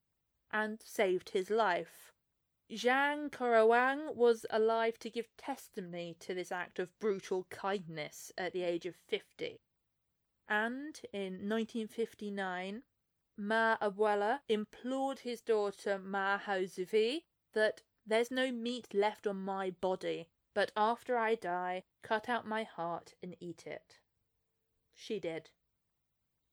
and 0.50 0.80
saved 0.82 1.30
his 1.30 1.50
life. 1.50 2.12
Zhang 2.70 3.30
Korawang 3.30 4.14
was 4.14 4.44
alive 4.50 4.98
to 4.98 5.10
give 5.10 5.34
testimony 5.36 6.16
to 6.20 6.34
this 6.34 6.52
act 6.52 6.78
of 6.78 6.98
brutal 6.98 7.44
kindness 7.44 8.32
at 8.36 8.52
the 8.52 8.62
age 8.62 8.84
of 8.86 8.94
50. 8.94 9.60
And 10.48 11.00
in 11.12 11.48
1959, 11.48 12.82
Ma 13.40 13.76
Abuela 13.80 14.40
implored 14.48 15.20
his 15.20 15.40
daughter 15.40 15.96
Ma 15.96 16.40
Haozuvi 16.40 17.22
that 17.52 17.82
there's 18.04 18.32
no 18.32 18.50
meat 18.50 18.92
left 18.92 19.28
on 19.28 19.36
my 19.36 19.70
body, 19.70 20.28
but 20.54 20.72
after 20.76 21.16
I 21.16 21.36
die, 21.36 21.84
cut 22.02 22.28
out 22.28 22.48
my 22.48 22.64
heart 22.64 23.14
and 23.22 23.36
eat 23.38 23.64
it. 23.64 24.00
She 24.92 25.20
did. 25.20 25.50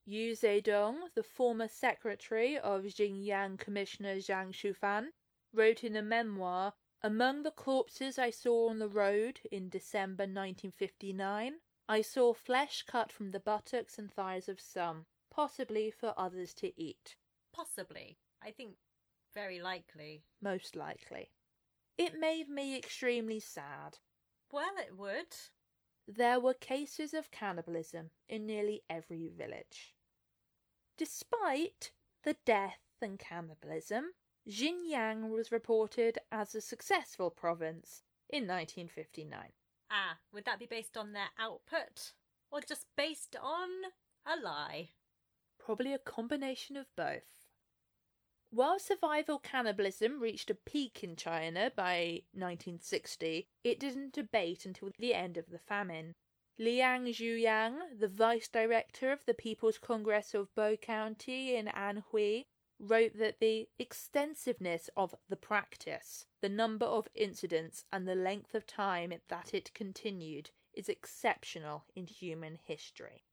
Yu 0.04 0.36
Zedong, 0.36 1.12
the 1.14 1.24
former 1.24 1.66
secretary 1.66 2.56
of 2.56 2.84
Xinyang 2.84 3.58
Commissioner 3.58 4.18
Jiang 4.18 4.52
Shufan, 4.52 5.12
wrote 5.52 5.82
in 5.82 5.96
a 5.96 6.02
memoir 6.02 6.74
Among 7.02 7.42
the 7.42 7.50
corpses 7.50 8.16
I 8.16 8.30
saw 8.30 8.68
on 8.68 8.78
the 8.78 8.88
road 8.88 9.40
in 9.50 9.68
December 9.68 10.22
1959, 10.22 11.60
I 11.88 12.00
saw 12.00 12.32
flesh 12.32 12.84
cut 12.84 13.10
from 13.10 13.32
the 13.32 13.40
buttocks 13.40 13.98
and 13.98 14.12
thighs 14.12 14.48
of 14.48 14.60
some, 14.60 15.06
possibly 15.36 15.90
for 15.90 16.14
others 16.16 16.54
to 16.54 16.72
eat. 16.80 17.14
Possibly. 17.52 18.16
I 18.42 18.50
think 18.50 18.76
very 19.34 19.60
likely. 19.60 20.24
Most 20.40 20.74
likely. 20.74 21.30
It 21.98 22.18
made 22.18 22.48
me 22.48 22.76
extremely 22.76 23.38
sad. 23.38 23.98
Well, 24.50 24.72
it 24.78 24.96
would. 24.96 25.36
There 26.08 26.40
were 26.40 26.54
cases 26.54 27.12
of 27.12 27.30
cannibalism 27.30 28.10
in 28.28 28.46
nearly 28.46 28.82
every 28.88 29.28
village. 29.28 29.94
Despite 30.96 31.92
the 32.24 32.36
death 32.46 32.80
and 33.02 33.18
cannibalism, 33.18 34.12
Xinyang 34.48 35.28
was 35.28 35.52
reported 35.52 36.18
as 36.32 36.54
a 36.54 36.62
successful 36.62 37.30
province 37.30 38.04
in 38.30 38.44
1959. 38.46 39.52
Ah, 39.90 40.18
would 40.32 40.46
that 40.46 40.58
be 40.58 40.66
based 40.66 40.96
on 40.96 41.12
their 41.12 41.28
output? 41.38 42.12
Or 42.50 42.60
just 42.60 42.86
based 42.96 43.36
on 43.42 43.68
a 44.24 44.40
lie? 44.40 44.90
Probably 45.66 45.92
a 45.92 45.98
combination 45.98 46.76
of 46.76 46.86
both. 46.94 47.48
While 48.50 48.78
survival 48.78 49.40
cannibalism 49.40 50.20
reached 50.20 50.48
a 50.48 50.54
peak 50.54 51.02
in 51.02 51.16
China 51.16 51.72
by 51.74 52.22
1960, 52.34 53.48
it 53.64 53.80
didn't 53.80 54.16
abate 54.16 54.64
until 54.64 54.92
the 54.96 55.12
end 55.12 55.36
of 55.36 55.50
the 55.50 55.58
famine. 55.58 56.14
Liang 56.56 57.06
Zhuyang, 57.06 57.98
the 57.98 58.06
vice 58.06 58.46
director 58.46 59.10
of 59.10 59.24
the 59.26 59.34
People's 59.34 59.76
Congress 59.78 60.34
of 60.34 60.54
Bo 60.54 60.76
County 60.76 61.56
in 61.56 61.66
Anhui, 61.66 62.44
wrote 62.78 63.18
that 63.18 63.40
the 63.40 63.68
extensiveness 63.76 64.88
of 64.96 65.16
the 65.28 65.34
practice, 65.34 66.26
the 66.42 66.48
number 66.48 66.86
of 66.86 67.08
incidents, 67.12 67.84
and 67.92 68.06
the 68.06 68.14
length 68.14 68.54
of 68.54 68.68
time 68.68 69.12
that 69.26 69.52
it 69.52 69.74
continued 69.74 70.50
is 70.72 70.88
exceptional 70.88 71.86
in 71.96 72.06
human 72.06 72.54
history. 72.54 73.24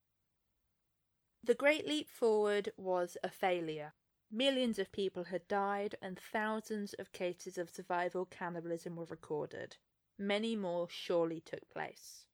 The 1.45 1.53
Great 1.53 1.85
Leap 1.85 2.09
Forward 2.09 2.71
was 2.77 3.17
a 3.21 3.29
failure. 3.29 3.93
Millions 4.31 4.79
of 4.79 4.93
people 4.93 5.25
had 5.25 5.45
died, 5.49 5.95
and 6.01 6.17
thousands 6.17 6.93
of 6.93 7.11
cases 7.11 7.57
of 7.57 7.69
survival 7.69 8.25
cannibalism 8.25 8.95
were 8.95 9.03
recorded. 9.05 9.75
Many 10.17 10.55
more 10.55 10.87
surely 10.87 11.41
took 11.41 11.69
place. 11.69 12.25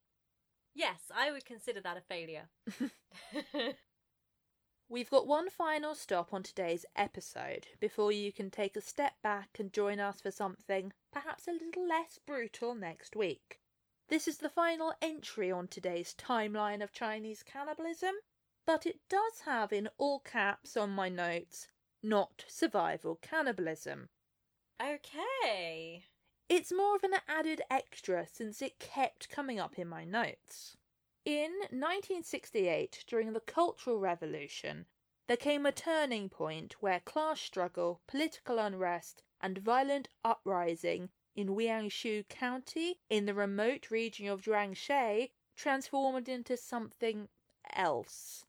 Yes, 0.74 1.10
I 1.12 1.32
would 1.32 1.44
consider 1.44 1.80
that 1.80 1.96
a 1.96 2.00
failure. 2.00 2.50
We've 4.88 5.10
got 5.10 5.26
one 5.26 5.50
final 5.50 5.94
stop 5.94 6.32
on 6.32 6.42
today's 6.44 6.86
episode 6.94 7.66
before 7.80 8.12
you 8.12 8.32
can 8.32 8.50
take 8.50 8.76
a 8.76 8.80
step 8.80 9.14
back 9.22 9.50
and 9.58 9.72
join 9.72 9.98
us 9.98 10.20
for 10.20 10.30
something 10.30 10.92
perhaps 11.12 11.48
a 11.48 11.52
little 11.52 11.86
less 11.86 12.18
brutal 12.24 12.74
next 12.74 13.16
week. 13.16 13.60
This 14.08 14.26
is 14.26 14.38
the 14.38 14.48
final 14.48 14.94
entry 15.02 15.50
on 15.50 15.68
today's 15.68 16.14
timeline 16.14 16.82
of 16.82 16.92
Chinese 16.92 17.42
cannibalism, 17.42 18.14
but 18.66 18.86
it 18.86 19.00
does 19.08 19.40
have 19.44 19.72
in 19.72 19.88
all 19.98 20.20
caps 20.20 20.76
on 20.76 20.90
my 20.90 21.08
notes 21.08 21.68
not 22.02 22.44
survival 22.48 23.16
cannibalism. 23.20 24.08
okay. 24.82 26.04
It's 26.48 26.72
more 26.72 26.96
of 26.96 27.04
an 27.04 27.14
added 27.28 27.62
extra 27.70 28.26
since 28.26 28.60
it 28.62 28.78
kept 28.78 29.28
coming 29.28 29.60
up 29.60 29.78
in 29.78 29.86
my 29.86 30.04
notes. 30.04 30.76
In 31.24 31.52
1968, 31.70 33.04
during 33.06 33.32
the 33.32 33.40
Cultural 33.40 34.00
Revolution, 34.00 34.86
there 35.28 35.36
came 35.36 35.66
a 35.66 35.72
turning 35.72 36.28
point 36.28 36.74
where 36.80 37.00
class 37.00 37.40
struggle, 37.40 38.00
political 38.08 38.58
unrest, 38.58 39.22
and 39.40 39.58
violent 39.58 40.08
uprising 40.24 41.10
in 41.36 41.48
Jiangsu 41.48 42.26
County 42.28 43.00
in 43.08 43.26
the 43.26 43.34
remote 43.34 43.90
region 43.90 44.26
of 44.26 44.42
Guangxi 44.42 45.30
transformed 45.54 46.28
into 46.28 46.56
something 46.56 47.28
else. 47.74 48.44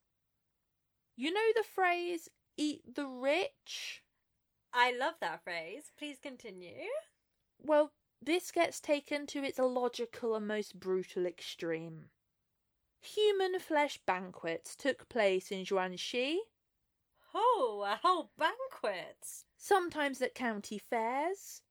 You 1.15 1.31
know 1.33 1.51
the 1.55 1.63
phrase, 1.63 2.29
eat 2.57 2.95
the 2.95 3.07
rich? 3.07 4.03
I 4.73 4.91
love 4.91 5.15
that 5.21 5.43
phrase. 5.43 5.91
Please 5.97 6.17
continue. 6.21 6.87
Well, 7.59 7.91
this 8.21 8.51
gets 8.51 8.79
taken 8.79 9.25
to 9.27 9.43
its 9.43 9.59
illogical 9.59 10.35
and 10.35 10.47
most 10.47 10.79
brutal 10.79 11.25
extreme. 11.25 12.09
Human 13.01 13.59
flesh 13.59 13.99
banquets 14.05 14.75
took 14.75 15.09
place 15.09 15.51
in 15.51 15.65
Guangxi, 15.65 16.37
Oh, 17.33 17.83
a 17.87 17.95
whole 17.95 18.31
banquet. 18.37 19.45
sometimes 19.57 20.21
at 20.21 20.35
county 20.35 20.77
fairs. 20.77 21.61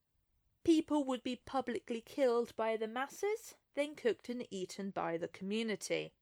People 0.63 1.03
would 1.05 1.23
be 1.23 1.35
publicly 1.45 2.01
killed 2.01 2.55
by 2.55 2.77
the 2.77 2.87
masses, 2.87 3.55
then 3.75 3.95
cooked 3.95 4.27
and 4.29 4.45
eaten 4.51 4.89
by 4.89 5.17
the 5.17 5.27
community. 5.27 6.13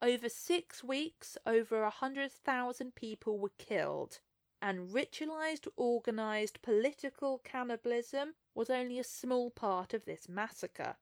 Over 0.00 0.28
six 0.28 0.84
weeks, 0.84 1.36
over 1.44 1.82
a 1.82 1.90
hundred 1.90 2.30
thousand 2.30 2.94
people 2.94 3.38
were 3.38 3.52
killed, 3.58 4.20
and 4.62 4.90
ritualized, 4.90 5.66
organized 5.76 6.62
political 6.62 7.38
cannibalism 7.38 8.34
was 8.54 8.70
only 8.70 8.98
a 8.98 9.04
small 9.04 9.50
part 9.50 9.94
of 9.94 10.04
this 10.04 10.28
massacre. 10.28 10.96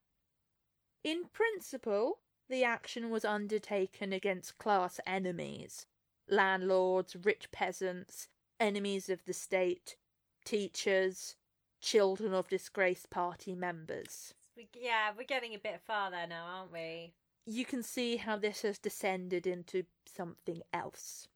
In 1.05 1.25
principle, 1.33 2.21
the 2.49 2.65
action 2.65 3.11
was 3.11 3.25
undertaken 3.25 4.13
against 4.13 4.59
class 4.59 4.99
enemies, 5.07 5.87
landlords, 6.29 7.17
rich 7.17 7.51
peasants, 7.53 8.29
enemies 8.59 9.11
of 9.11 9.25
the 9.25 9.33
state, 9.33 9.97
teachers, 10.45 11.37
children 11.81 12.33
of 12.33 12.49
disgraced 12.49 13.11
party 13.11 13.55
members. 13.55 14.33
Yeah, 14.75 15.13
we're 15.17 15.25
getting 15.25 15.55
a 15.55 15.59
bit 15.59 15.83
far 15.87 16.11
there 16.11 16.27
now, 16.27 16.47
aren't 16.47 16.73
we? 16.73 17.13
You 17.47 17.65
can 17.65 17.85
see 17.85 18.17
how 18.17 18.37
this 18.37 18.63
has 18.63 18.79
descended 18.79 19.47
into 19.47 19.85
something 20.05 20.63
else. 20.73 21.29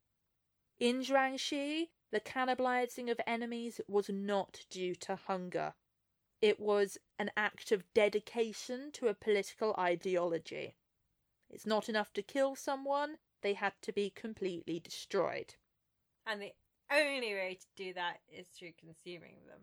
In 0.80 1.02
Guangxi, 1.02 1.90
the 2.10 2.20
cannibalizing 2.20 3.10
of 3.10 3.20
enemies 3.26 3.80
was 3.86 4.08
not 4.08 4.64
due 4.70 4.96
to 4.96 5.14
hunger. 5.14 5.74
It 6.42 6.58
was 6.58 6.98
an 7.18 7.30
act 7.36 7.70
of 7.70 7.84
dedication 7.94 8.90
to 8.92 9.06
a 9.06 9.14
political 9.14 9.74
ideology. 9.78 10.74
It's 11.48 11.66
not 11.66 11.88
enough 11.88 12.12
to 12.14 12.22
kill 12.22 12.56
someone, 12.56 13.18
they 13.42 13.54
had 13.54 13.74
to 13.82 13.92
be 13.92 14.10
completely 14.10 14.80
destroyed. 14.80 15.54
And 16.26 16.42
the 16.42 16.52
only 16.90 17.34
way 17.34 17.58
to 17.60 17.66
do 17.76 17.92
that 17.94 18.20
is 18.28 18.48
through 18.48 18.72
consuming 18.78 19.36
them. 19.46 19.60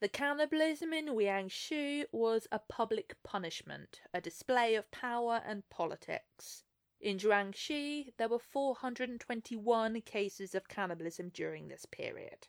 The 0.00 0.08
cannibalism 0.08 0.94
in 0.94 1.06
Liangshu 1.06 2.06
was 2.10 2.48
a 2.50 2.58
public 2.58 3.16
punishment, 3.22 4.00
a 4.14 4.20
display 4.20 4.74
of 4.74 4.90
power 4.90 5.42
and 5.44 5.68
politics. 5.68 6.64
In 7.00 7.18
Guangxi, 7.18 8.14
there 8.16 8.28
were 8.28 8.38
421 8.38 10.00
cases 10.00 10.54
of 10.54 10.68
cannibalism 10.68 11.28
during 11.28 11.68
this 11.68 11.84
period. 11.84 12.48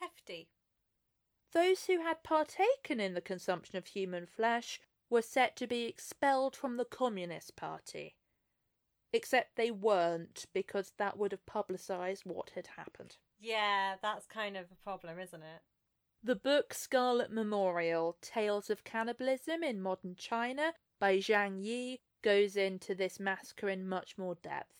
Hefty. 0.00 0.48
Those 1.52 1.86
who 1.86 2.02
had 2.02 2.22
partaken 2.22 3.00
in 3.00 3.14
the 3.14 3.20
consumption 3.22 3.78
of 3.78 3.86
human 3.86 4.26
flesh 4.26 4.80
were 5.08 5.22
set 5.22 5.56
to 5.56 5.66
be 5.66 5.86
expelled 5.86 6.54
from 6.54 6.76
the 6.76 6.84
Communist 6.84 7.56
Party. 7.56 8.16
Except 9.12 9.56
they 9.56 9.70
weren't, 9.70 10.46
because 10.52 10.92
that 10.98 11.18
would 11.18 11.32
have 11.32 11.46
publicised 11.46 12.24
what 12.24 12.50
had 12.50 12.68
happened. 12.76 13.16
Yeah, 13.38 13.96
that's 14.02 14.26
kind 14.26 14.56
of 14.56 14.66
a 14.70 14.84
problem, 14.84 15.18
isn't 15.18 15.42
it? 15.42 15.62
The 16.22 16.36
book 16.36 16.74
Scarlet 16.74 17.32
Memorial 17.32 18.18
Tales 18.20 18.68
of 18.68 18.84
Cannibalism 18.84 19.62
in 19.62 19.80
Modern 19.80 20.16
China 20.16 20.74
by 20.98 21.16
Zheng 21.16 21.64
Yi 21.64 21.98
goes 22.20 22.56
into 22.56 22.94
this 22.94 23.18
massacre 23.18 23.70
in 23.70 23.88
much 23.88 24.18
more 24.18 24.34
depth. 24.34 24.74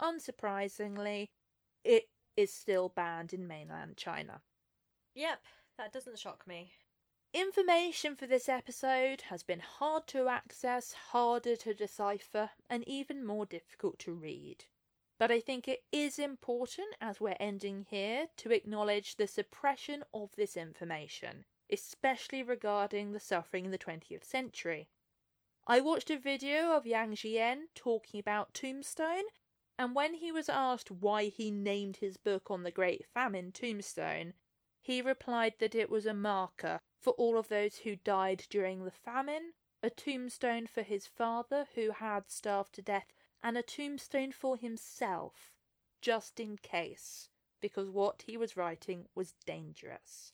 Unsurprisingly, 0.00 1.26
it 1.84 2.08
is 2.34 2.54
still 2.54 2.88
banned 2.88 3.34
in 3.34 3.46
mainland 3.46 3.98
China. 3.98 4.40
Yep, 5.14 5.42
that 5.76 5.92
doesn't 5.92 6.18
shock 6.18 6.46
me. 6.46 6.72
Information 7.34 8.16
for 8.16 8.26
this 8.26 8.48
episode 8.48 9.20
has 9.28 9.42
been 9.42 9.60
hard 9.60 10.06
to 10.06 10.28
access, 10.28 10.94
harder 11.10 11.56
to 11.56 11.74
decipher, 11.74 12.50
and 12.70 12.88
even 12.88 13.22
more 13.22 13.44
difficult 13.44 13.98
to 13.98 14.14
read. 14.14 14.64
But 15.20 15.30
I 15.30 15.38
think 15.38 15.68
it 15.68 15.84
is 15.92 16.18
important, 16.18 16.96
as 16.98 17.20
we're 17.20 17.36
ending 17.38 17.84
here, 17.90 18.28
to 18.38 18.52
acknowledge 18.52 19.16
the 19.16 19.26
suppression 19.26 20.02
of 20.14 20.34
this 20.34 20.56
information, 20.56 21.44
especially 21.70 22.42
regarding 22.42 23.12
the 23.12 23.20
suffering 23.20 23.66
in 23.66 23.70
the 23.70 23.76
20th 23.76 24.24
century. 24.24 24.88
I 25.66 25.82
watched 25.82 26.08
a 26.08 26.18
video 26.18 26.72
of 26.72 26.86
Yang 26.86 27.16
Jisheng 27.16 27.64
talking 27.74 28.18
about 28.18 28.54
Tombstone, 28.54 29.24
and 29.78 29.94
when 29.94 30.14
he 30.14 30.32
was 30.32 30.48
asked 30.48 30.90
why 30.90 31.24
he 31.24 31.50
named 31.50 31.98
his 31.98 32.16
book 32.16 32.50
on 32.50 32.62
the 32.62 32.70
Great 32.70 33.04
Famine 33.04 33.52
Tombstone, 33.52 34.32
he 34.80 35.02
replied 35.02 35.52
that 35.58 35.74
it 35.74 35.90
was 35.90 36.06
a 36.06 36.14
marker 36.14 36.80
for 36.98 37.12
all 37.18 37.36
of 37.36 37.48
those 37.48 37.80
who 37.80 37.94
died 37.94 38.46
during 38.48 38.86
the 38.86 38.90
famine, 38.90 39.52
a 39.82 39.90
tombstone 39.90 40.66
for 40.66 40.80
his 40.80 41.06
father 41.06 41.68
who 41.74 41.90
had 41.90 42.30
starved 42.30 42.72
to 42.76 42.80
death, 42.80 43.12
and 43.42 43.56
a 43.56 43.62
tombstone 43.62 44.32
for 44.32 44.56
himself, 44.56 45.54
just 46.00 46.40
in 46.40 46.56
case, 46.58 47.28
because 47.60 47.88
what 47.88 48.24
he 48.26 48.36
was 48.36 48.56
writing 48.56 49.06
was 49.14 49.34
dangerous. 49.46 50.32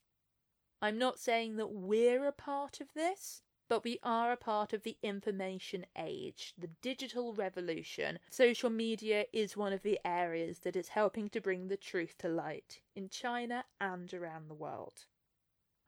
I'm 0.82 0.98
not 0.98 1.18
saying 1.18 1.56
that 1.56 1.72
we're 1.72 2.26
a 2.26 2.32
part 2.32 2.80
of 2.80 2.92
this, 2.94 3.42
but 3.68 3.82
we 3.82 3.98
are 4.02 4.30
a 4.30 4.36
part 4.36 4.72
of 4.72 4.82
the 4.82 4.96
information 5.02 5.86
age, 5.98 6.54
the 6.56 6.70
digital 6.82 7.32
revolution. 7.32 8.18
Social 8.30 8.70
media 8.70 9.26
is 9.32 9.56
one 9.56 9.72
of 9.72 9.82
the 9.82 9.98
areas 10.04 10.60
that 10.60 10.76
is 10.76 10.88
helping 10.90 11.28
to 11.30 11.40
bring 11.40 11.66
the 11.68 11.76
truth 11.76 12.16
to 12.18 12.28
light 12.28 12.80
in 12.94 13.08
China 13.08 13.64
and 13.80 14.12
around 14.14 14.48
the 14.48 14.54
world. 14.54 15.06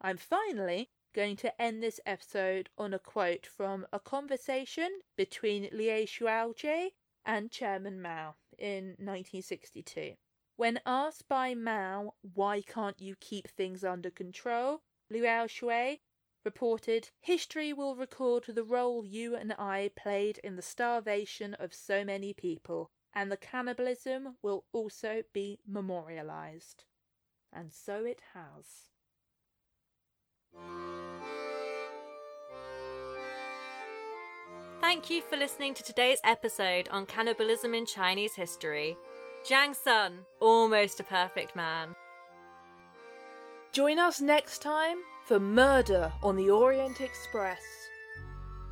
I'm 0.00 0.16
finally 0.16 0.90
going 1.14 1.36
to 1.36 1.60
end 1.60 1.82
this 1.82 2.00
episode 2.06 2.68
on 2.76 2.94
a 2.94 2.98
quote 2.98 3.46
from 3.46 3.86
a 3.92 4.00
conversation 4.00 5.00
between 5.16 5.68
Liu 5.72 6.06
Shaoqi 6.06 6.90
and 7.28 7.50
Chairman 7.50 8.00
Mao 8.00 8.36
in 8.58 8.96
1962. 8.98 10.14
When 10.56 10.80
asked 10.86 11.28
by 11.28 11.54
Mao, 11.54 12.14
why 12.22 12.62
can't 12.62 13.00
you 13.00 13.14
keep 13.20 13.46
things 13.46 13.84
under 13.84 14.10
control, 14.10 14.80
Liu 15.10 15.46
Shui 15.46 16.00
reported, 16.44 17.10
History 17.20 17.72
will 17.74 17.94
record 17.94 18.44
the 18.48 18.64
role 18.64 19.04
you 19.04 19.36
and 19.36 19.52
I 19.52 19.90
played 19.94 20.38
in 20.38 20.56
the 20.56 20.62
starvation 20.62 21.52
of 21.54 21.74
so 21.74 22.02
many 22.02 22.32
people, 22.32 22.90
and 23.14 23.30
the 23.30 23.36
cannibalism 23.36 24.36
will 24.42 24.64
also 24.72 25.22
be 25.34 25.60
memorialized. 25.66 26.84
And 27.52 27.70
so 27.72 28.04
it 28.04 28.20
has. 28.32 28.88
Thank 34.88 35.10
you 35.10 35.20
for 35.20 35.36
listening 35.36 35.74
to 35.74 35.82
today's 35.82 36.18
episode 36.24 36.88
on 36.88 37.04
cannibalism 37.04 37.74
in 37.74 37.84
Chinese 37.84 38.34
history. 38.34 38.96
Zhang 39.46 39.76
Xun, 39.76 40.20
almost 40.40 40.98
a 40.98 41.04
perfect 41.04 41.54
man. 41.54 41.94
Join 43.70 43.98
us 43.98 44.22
next 44.22 44.62
time 44.62 44.96
for 45.26 45.38
Murder 45.38 46.10
on 46.22 46.36
the 46.36 46.48
Orient 46.48 47.02
Express. 47.02 47.60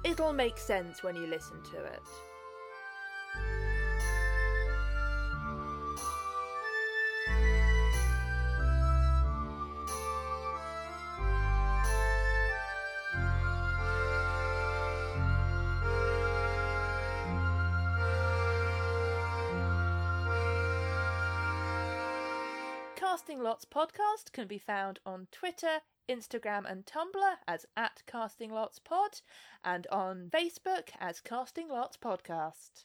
It'll 0.07 0.33
make 0.33 0.57
sense 0.57 1.03
when 1.03 1.17
you 1.17 1.27
listen 1.27 1.63
to 1.75 1.85
it. 1.85 2.01
Casting 23.09 23.41
Lots 23.41 23.65
podcast 23.65 24.33
can 24.33 24.49
be 24.49 24.59
found 24.59 24.99
on 25.07 25.29
Twitter, 25.31 25.79
Instagram, 26.11 26.69
and 26.69 26.85
Tumblr 26.85 27.37
as 27.47 27.65
at 27.77 28.03
Casting 28.05 28.51
Lots 28.51 28.81
Pod, 28.81 29.21
and 29.65 29.87
on 29.93 30.29
Facebook 30.35 30.89
as 30.99 31.21
Casting 31.21 31.69
Lots 31.69 31.97
Podcast. 31.97 32.85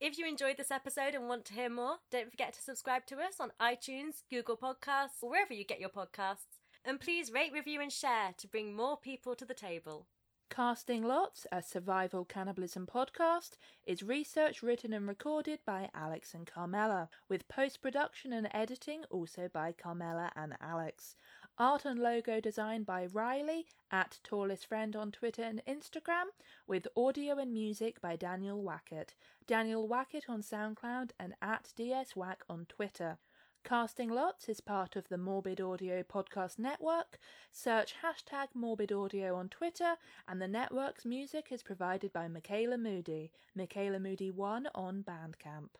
If 0.00 0.16
you 0.16 0.26
enjoyed 0.26 0.56
this 0.56 0.70
episode 0.70 1.14
and 1.14 1.28
want 1.28 1.44
to 1.44 1.52
hear 1.52 1.68
more, 1.68 1.96
don't 2.10 2.30
forget 2.30 2.54
to 2.54 2.62
subscribe 2.62 3.04
to 3.08 3.16
us 3.16 3.34
on 3.38 3.52
iTunes, 3.60 4.22
Google 4.30 4.56
Podcasts, 4.56 5.22
or 5.22 5.28
wherever 5.28 5.52
you 5.52 5.66
get 5.66 5.78
your 5.78 5.90
podcasts. 5.90 6.56
And 6.82 6.98
please 6.98 7.30
rate, 7.30 7.52
review, 7.52 7.82
and 7.82 7.92
share 7.92 8.32
to 8.38 8.48
bring 8.48 8.74
more 8.74 8.96
people 8.96 9.34
to 9.34 9.44
the 9.44 9.52
table. 9.52 10.06
Casting 10.50 11.04
Lots, 11.04 11.46
a 11.52 11.62
survival 11.62 12.24
cannibalism 12.24 12.84
podcast, 12.84 13.52
is 13.86 14.02
research 14.02 14.64
written 14.64 14.92
and 14.92 15.06
recorded 15.06 15.60
by 15.64 15.88
Alex 15.94 16.34
and 16.34 16.44
Carmela, 16.44 17.08
with 17.28 17.46
post 17.46 17.80
production 17.80 18.32
and 18.32 18.48
editing 18.52 19.04
also 19.10 19.48
by 19.48 19.70
Carmela 19.70 20.32
and 20.34 20.56
Alex. 20.60 21.14
Art 21.56 21.84
and 21.84 22.00
logo 22.00 22.40
design 22.40 22.82
by 22.82 23.06
Riley 23.06 23.66
at 23.92 24.18
Tallest 24.24 24.66
Friend 24.66 24.96
on 24.96 25.12
Twitter 25.12 25.44
and 25.44 25.62
Instagram, 25.68 26.26
with 26.66 26.88
audio 26.96 27.38
and 27.38 27.52
music 27.52 28.00
by 28.00 28.16
Daniel 28.16 28.60
Wackett. 28.60 29.10
Daniel 29.46 29.88
Wackett 29.88 30.28
on 30.28 30.42
SoundCloud 30.42 31.10
and 31.18 31.36
at 31.40 31.72
DSWack 31.78 32.38
on 32.48 32.66
Twitter. 32.68 33.18
Casting 33.64 34.08
Lots 34.08 34.48
is 34.48 34.60
part 34.60 34.96
of 34.96 35.08
the 35.08 35.18
Morbid 35.18 35.60
Audio 35.60 36.02
Podcast 36.02 36.58
Network. 36.58 37.18
Search 37.52 37.94
hashtag 38.02 38.48
Morbid 38.54 38.90
Audio 38.90 39.36
on 39.36 39.48
Twitter, 39.48 39.94
and 40.26 40.40
the 40.40 40.48
network's 40.48 41.04
music 41.04 41.48
is 41.50 41.62
provided 41.62 42.12
by 42.12 42.26
Michaela 42.26 42.78
Moody, 42.78 43.30
Michaela 43.54 43.98
Moody1 43.98 44.66
on 44.74 45.04
Bandcamp. 45.04 45.70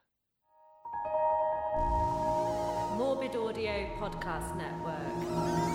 Morbid 2.97 3.35
Audio 3.35 3.89
Podcast 3.99 4.57
Network. 4.57 5.70